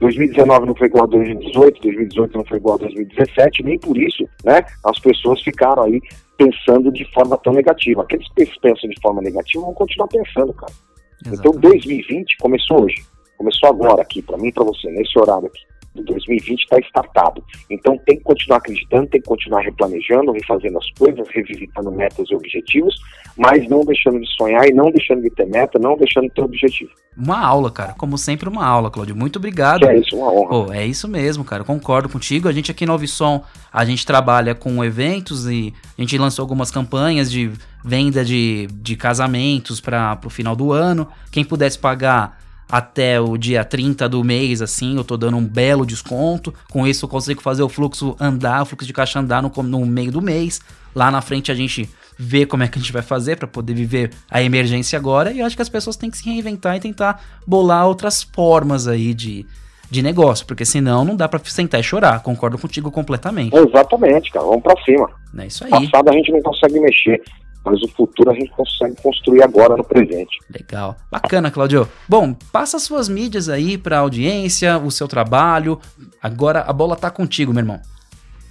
2019 0.00 0.66
não 0.66 0.74
foi 0.74 0.88
igual 0.88 1.04
a 1.04 1.06
2018, 1.06 1.80
2018 1.80 2.36
não 2.36 2.44
foi 2.44 2.58
igual 2.58 2.74
a 2.74 2.78
2017, 2.78 3.62
nem 3.62 3.78
por 3.78 3.96
isso, 3.96 4.28
né? 4.44 4.64
As 4.84 4.98
pessoas 4.98 5.40
ficaram 5.42 5.84
aí 5.84 6.00
pensando 6.42 6.90
de 6.90 7.04
forma 7.12 7.36
tão 7.38 7.52
negativa. 7.52 8.02
Aqueles 8.02 8.26
que 8.28 8.60
pensam 8.60 8.88
de 8.88 9.00
forma 9.00 9.22
negativa 9.22 9.64
vão 9.64 9.74
continuar 9.74 10.08
pensando, 10.08 10.52
cara. 10.52 10.72
Então, 11.20 11.32
Exatamente. 11.32 11.58
Então 11.58 11.70
2020 11.70 12.36
começou 12.38 12.84
hoje. 12.84 12.96
Começou 13.38 13.68
agora 13.68 14.02
aqui, 14.02 14.22
para 14.22 14.38
mim 14.38 14.48
e 14.48 14.52
para 14.52 14.64
você, 14.64 14.90
nesse 14.90 15.18
horário 15.18 15.46
aqui. 15.46 15.62
2020 15.94 16.60
está 16.60 16.78
startado. 16.78 17.44
Então 17.68 17.98
tem 17.98 18.16
que 18.16 18.24
continuar 18.24 18.58
acreditando, 18.58 19.06
tem 19.08 19.20
que 19.20 19.28
continuar 19.28 19.60
replanejando, 19.60 20.32
refazendo 20.32 20.78
as 20.78 20.90
coisas, 20.92 21.28
revisitando 21.28 21.92
metas 21.92 22.26
e 22.30 22.34
objetivos, 22.34 22.94
mas 23.36 23.68
não 23.68 23.84
deixando 23.84 24.20
de 24.20 24.26
sonhar 24.34 24.66
e 24.66 24.72
não 24.72 24.90
deixando 24.90 25.22
de 25.22 25.30
ter 25.30 25.46
meta, 25.46 25.78
não 25.78 25.96
deixando 25.96 26.28
de 26.28 26.34
ter 26.34 26.42
objetivo. 26.42 26.90
Uma 27.16 27.38
aula, 27.38 27.70
cara. 27.70 27.92
Como 27.94 28.16
sempre, 28.16 28.48
uma 28.48 28.64
aula, 28.64 28.90
Claudio. 28.90 29.14
Muito 29.14 29.36
obrigado. 29.36 29.86
É 29.86 29.98
isso, 29.98 30.16
uma 30.16 30.32
honra. 30.32 30.54
Oh, 30.54 30.72
é 30.72 30.86
isso 30.86 31.06
mesmo, 31.06 31.44
cara. 31.44 31.62
Concordo 31.62 32.08
contigo. 32.08 32.48
A 32.48 32.52
gente 32.52 32.70
aqui 32.70 32.86
no 32.86 32.94
Ovisson, 32.94 33.44
a 33.70 33.84
gente 33.84 34.06
trabalha 34.06 34.54
com 34.54 34.82
eventos 34.82 35.46
e 35.46 35.74
a 35.98 36.00
gente 36.00 36.16
lançou 36.16 36.42
algumas 36.42 36.70
campanhas 36.70 37.30
de 37.30 37.50
venda 37.84 38.24
de, 38.24 38.66
de 38.72 38.96
casamentos 38.96 39.80
para 39.80 40.18
o 40.24 40.30
final 40.30 40.56
do 40.56 40.72
ano. 40.72 41.06
Quem 41.30 41.44
pudesse 41.44 41.78
pagar 41.78 42.40
até 42.70 43.20
o 43.20 43.36
dia 43.36 43.64
30 43.64 44.08
do 44.08 44.24
mês, 44.24 44.62
assim, 44.62 44.96
eu 44.96 45.04
tô 45.04 45.16
dando 45.16 45.36
um 45.36 45.44
belo 45.44 45.84
desconto. 45.84 46.54
Com 46.70 46.86
isso 46.86 47.04
eu 47.04 47.08
consigo 47.08 47.42
fazer 47.42 47.62
o 47.62 47.68
fluxo 47.68 48.16
andar, 48.18 48.62
o 48.62 48.66
fluxo 48.66 48.86
de 48.86 48.92
caixa 48.92 49.20
andar 49.20 49.42
no, 49.42 49.50
no 49.62 49.84
meio 49.84 50.10
do 50.10 50.22
mês. 50.22 50.60
Lá 50.94 51.10
na 51.10 51.20
frente 51.20 51.52
a 51.52 51.54
gente 51.54 51.88
vê 52.18 52.46
como 52.46 52.62
é 52.62 52.68
que 52.68 52.78
a 52.78 52.80
gente 52.80 52.92
vai 52.92 53.02
fazer 53.02 53.36
para 53.36 53.48
poder 53.48 53.74
viver 53.74 54.10
a 54.30 54.42
emergência 54.42 54.98
agora. 54.98 55.32
E 55.32 55.40
eu 55.40 55.46
acho 55.46 55.56
que 55.56 55.62
as 55.62 55.68
pessoas 55.68 55.96
têm 55.96 56.10
que 56.10 56.18
se 56.18 56.24
reinventar 56.24 56.76
e 56.76 56.80
tentar 56.80 57.22
bolar 57.46 57.86
outras 57.86 58.22
formas 58.22 58.86
aí 58.86 59.12
de, 59.12 59.44
de 59.90 60.02
negócio, 60.02 60.46
porque 60.46 60.64
senão 60.64 61.04
não 61.04 61.16
dá 61.16 61.28
para 61.28 61.40
sentar 61.44 61.80
e 61.80 61.82
chorar. 61.82 62.22
Concordo 62.22 62.58
contigo 62.58 62.90
completamente. 62.90 63.54
Exatamente, 63.56 64.30
cara. 64.30 64.46
Vamos 64.46 64.62
para 64.62 64.82
cima. 64.82 65.10
É 65.38 65.46
isso 65.46 65.64
aí. 65.64 65.70
Passado 65.70 66.08
a 66.08 66.12
gente 66.12 66.32
não 66.32 66.40
consegue 66.40 66.80
mexer 66.80 67.22
mas 67.64 67.80
o 67.82 67.88
futuro 67.88 68.30
a 68.30 68.34
gente 68.34 68.50
consegue 68.50 68.96
construir 69.02 69.42
agora 69.42 69.76
no 69.76 69.84
presente. 69.84 70.38
Legal. 70.50 70.96
Bacana, 71.10 71.50
Claudio. 71.50 71.88
Bom, 72.08 72.34
passa 72.52 72.76
as 72.76 72.82
suas 72.82 73.08
mídias 73.08 73.48
aí 73.48 73.78
para 73.78 73.98
a 73.98 74.00
audiência, 74.00 74.78
o 74.78 74.90
seu 74.90 75.06
trabalho. 75.06 75.78
Agora 76.20 76.60
a 76.60 76.72
bola 76.72 76.96
tá 76.96 77.10
contigo, 77.10 77.52
meu 77.52 77.60
irmão. 77.60 77.80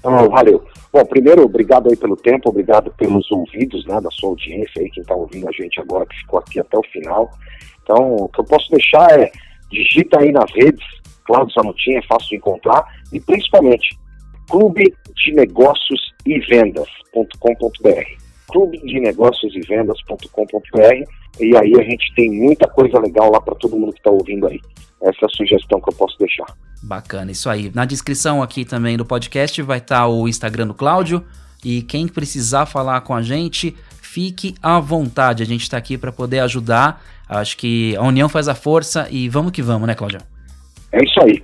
Oh, 0.03 0.29
valeu. 0.29 0.65
Bom, 0.91 1.05
primeiro, 1.05 1.43
obrigado 1.43 1.89
aí 1.89 1.95
pelo 1.95 2.15
tempo, 2.15 2.49
obrigado 2.49 2.91
pelos 2.97 3.29
ouvidos, 3.31 3.85
né, 3.85 4.01
da 4.01 4.09
sua 4.11 4.29
audiência 4.29 4.81
aí, 4.81 4.89
quem 4.89 5.01
está 5.01 5.15
ouvindo 5.15 5.47
a 5.47 5.51
gente 5.51 5.79
agora, 5.79 6.05
que 6.05 6.17
ficou 6.17 6.39
aqui 6.39 6.59
até 6.59 6.77
o 6.77 6.83
final. 6.83 7.29
Então, 7.83 8.15
o 8.15 8.27
que 8.27 8.41
eu 8.41 8.43
posso 8.43 8.69
deixar 8.71 9.19
é, 9.19 9.31
digita 9.69 10.19
aí 10.19 10.31
nas 10.31 10.51
redes, 10.53 10.83
Cláudio 11.25 11.53
Zanutinha, 11.53 11.99
é 11.99 12.07
fácil 12.07 12.29
de 12.29 12.35
encontrar, 12.37 12.83
e 13.13 13.19
principalmente, 13.21 13.97
clube 14.49 14.93
de 15.15 15.31
negócios 15.33 16.11
e 16.25 16.39
vendas.com.br 16.39 18.30
clube 18.51 18.77
de 18.79 18.99
negócios 18.99 19.53
e 19.55 19.59
vendas.com.br 19.61 21.11
e 21.39 21.57
aí 21.57 21.73
a 21.79 21.83
gente 21.83 22.13
tem 22.15 22.31
muita 22.31 22.67
coisa 22.67 22.99
legal 22.99 23.31
lá 23.31 23.39
para 23.41 23.55
todo 23.55 23.77
mundo 23.77 23.93
que 23.93 23.99
está 23.99 24.11
ouvindo 24.11 24.47
aí. 24.47 24.59
Essa 25.01 25.19
é 25.23 25.25
a 25.25 25.29
sugestão 25.29 25.81
que 25.81 25.89
eu 25.89 25.95
posso 25.95 26.17
deixar. 26.19 26.45
Bacana, 26.83 27.31
isso 27.31 27.49
aí. 27.49 27.71
Na 27.73 27.85
descrição 27.85 28.43
aqui 28.43 28.65
também 28.65 28.97
do 28.97 29.05
podcast 29.05 29.61
vai 29.61 29.79
estar 29.79 30.01
tá 30.01 30.07
o 30.07 30.27
Instagram 30.27 30.67
do 30.67 30.73
Cláudio 30.73 31.23
e 31.63 31.81
quem 31.81 32.07
precisar 32.07 32.65
falar 32.65 33.01
com 33.01 33.15
a 33.15 33.21
gente, 33.21 33.75
fique 34.01 34.55
à 34.61 34.79
vontade. 34.79 35.41
A 35.41 35.45
gente 35.45 35.61
está 35.61 35.77
aqui 35.77 35.97
para 35.97 36.11
poder 36.11 36.39
ajudar. 36.39 37.01
Acho 37.29 37.57
que 37.57 37.95
a 37.95 38.03
união 38.03 38.27
faz 38.27 38.47
a 38.47 38.55
força 38.55 39.07
e 39.09 39.29
vamos 39.29 39.51
que 39.51 39.61
vamos, 39.61 39.87
né, 39.87 39.95
Cláudio? 39.95 40.19
É 40.91 41.03
isso 41.03 41.19
aí. 41.21 41.41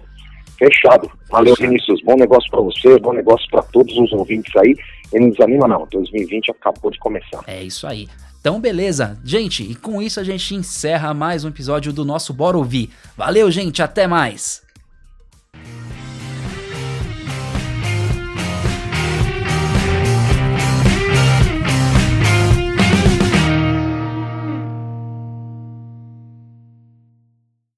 Fechado. 0.57 1.09
Valeu, 1.29 1.55
Fechado. 1.55 1.69
Vinícius. 1.69 2.01
Bom 2.03 2.15
negócio 2.15 2.49
para 2.49 2.61
você, 2.61 2.99
bom 2.99 3.13
negócio 3.13 3.47
para 3.49 3.61
todos 3.61 3.95
os 3.97 4.11
ouvintes 4.11 4.53
aí. 4.57 4.75
E 5.13 5.19
não 5.19 5.29
desanima 5.29 5.67
não, 5.67 5.87
2020 5.91 6.51
acabou 6.51 6.91
de 6.91 6.99
começar. 6.99 7.43
É 7.47 7.63
isso 7.63 7.87
aí. 7.87 8.07
Então, 8.39 8.59
beleza. 8.59 9.19
Gente, 9.23 9.63
e 9.63 9.75
com 9.75 10.01
isso 10.01 10.19
a 10.19 10.23
gente 10.23 10.55
encerra 10.55 11.13
mais 11.13 11.43
um 11.43 11.49
episódio 11.49 11.91
do 11.91 12.05
nosso 12.05 12.33
Bora 12.33 12.57
Ouvir. 12.57 12.89
Valeu, 13.15 13.51
gente. 13.51 13.81
Até 13.81 14.07
mais. 14.07 14.61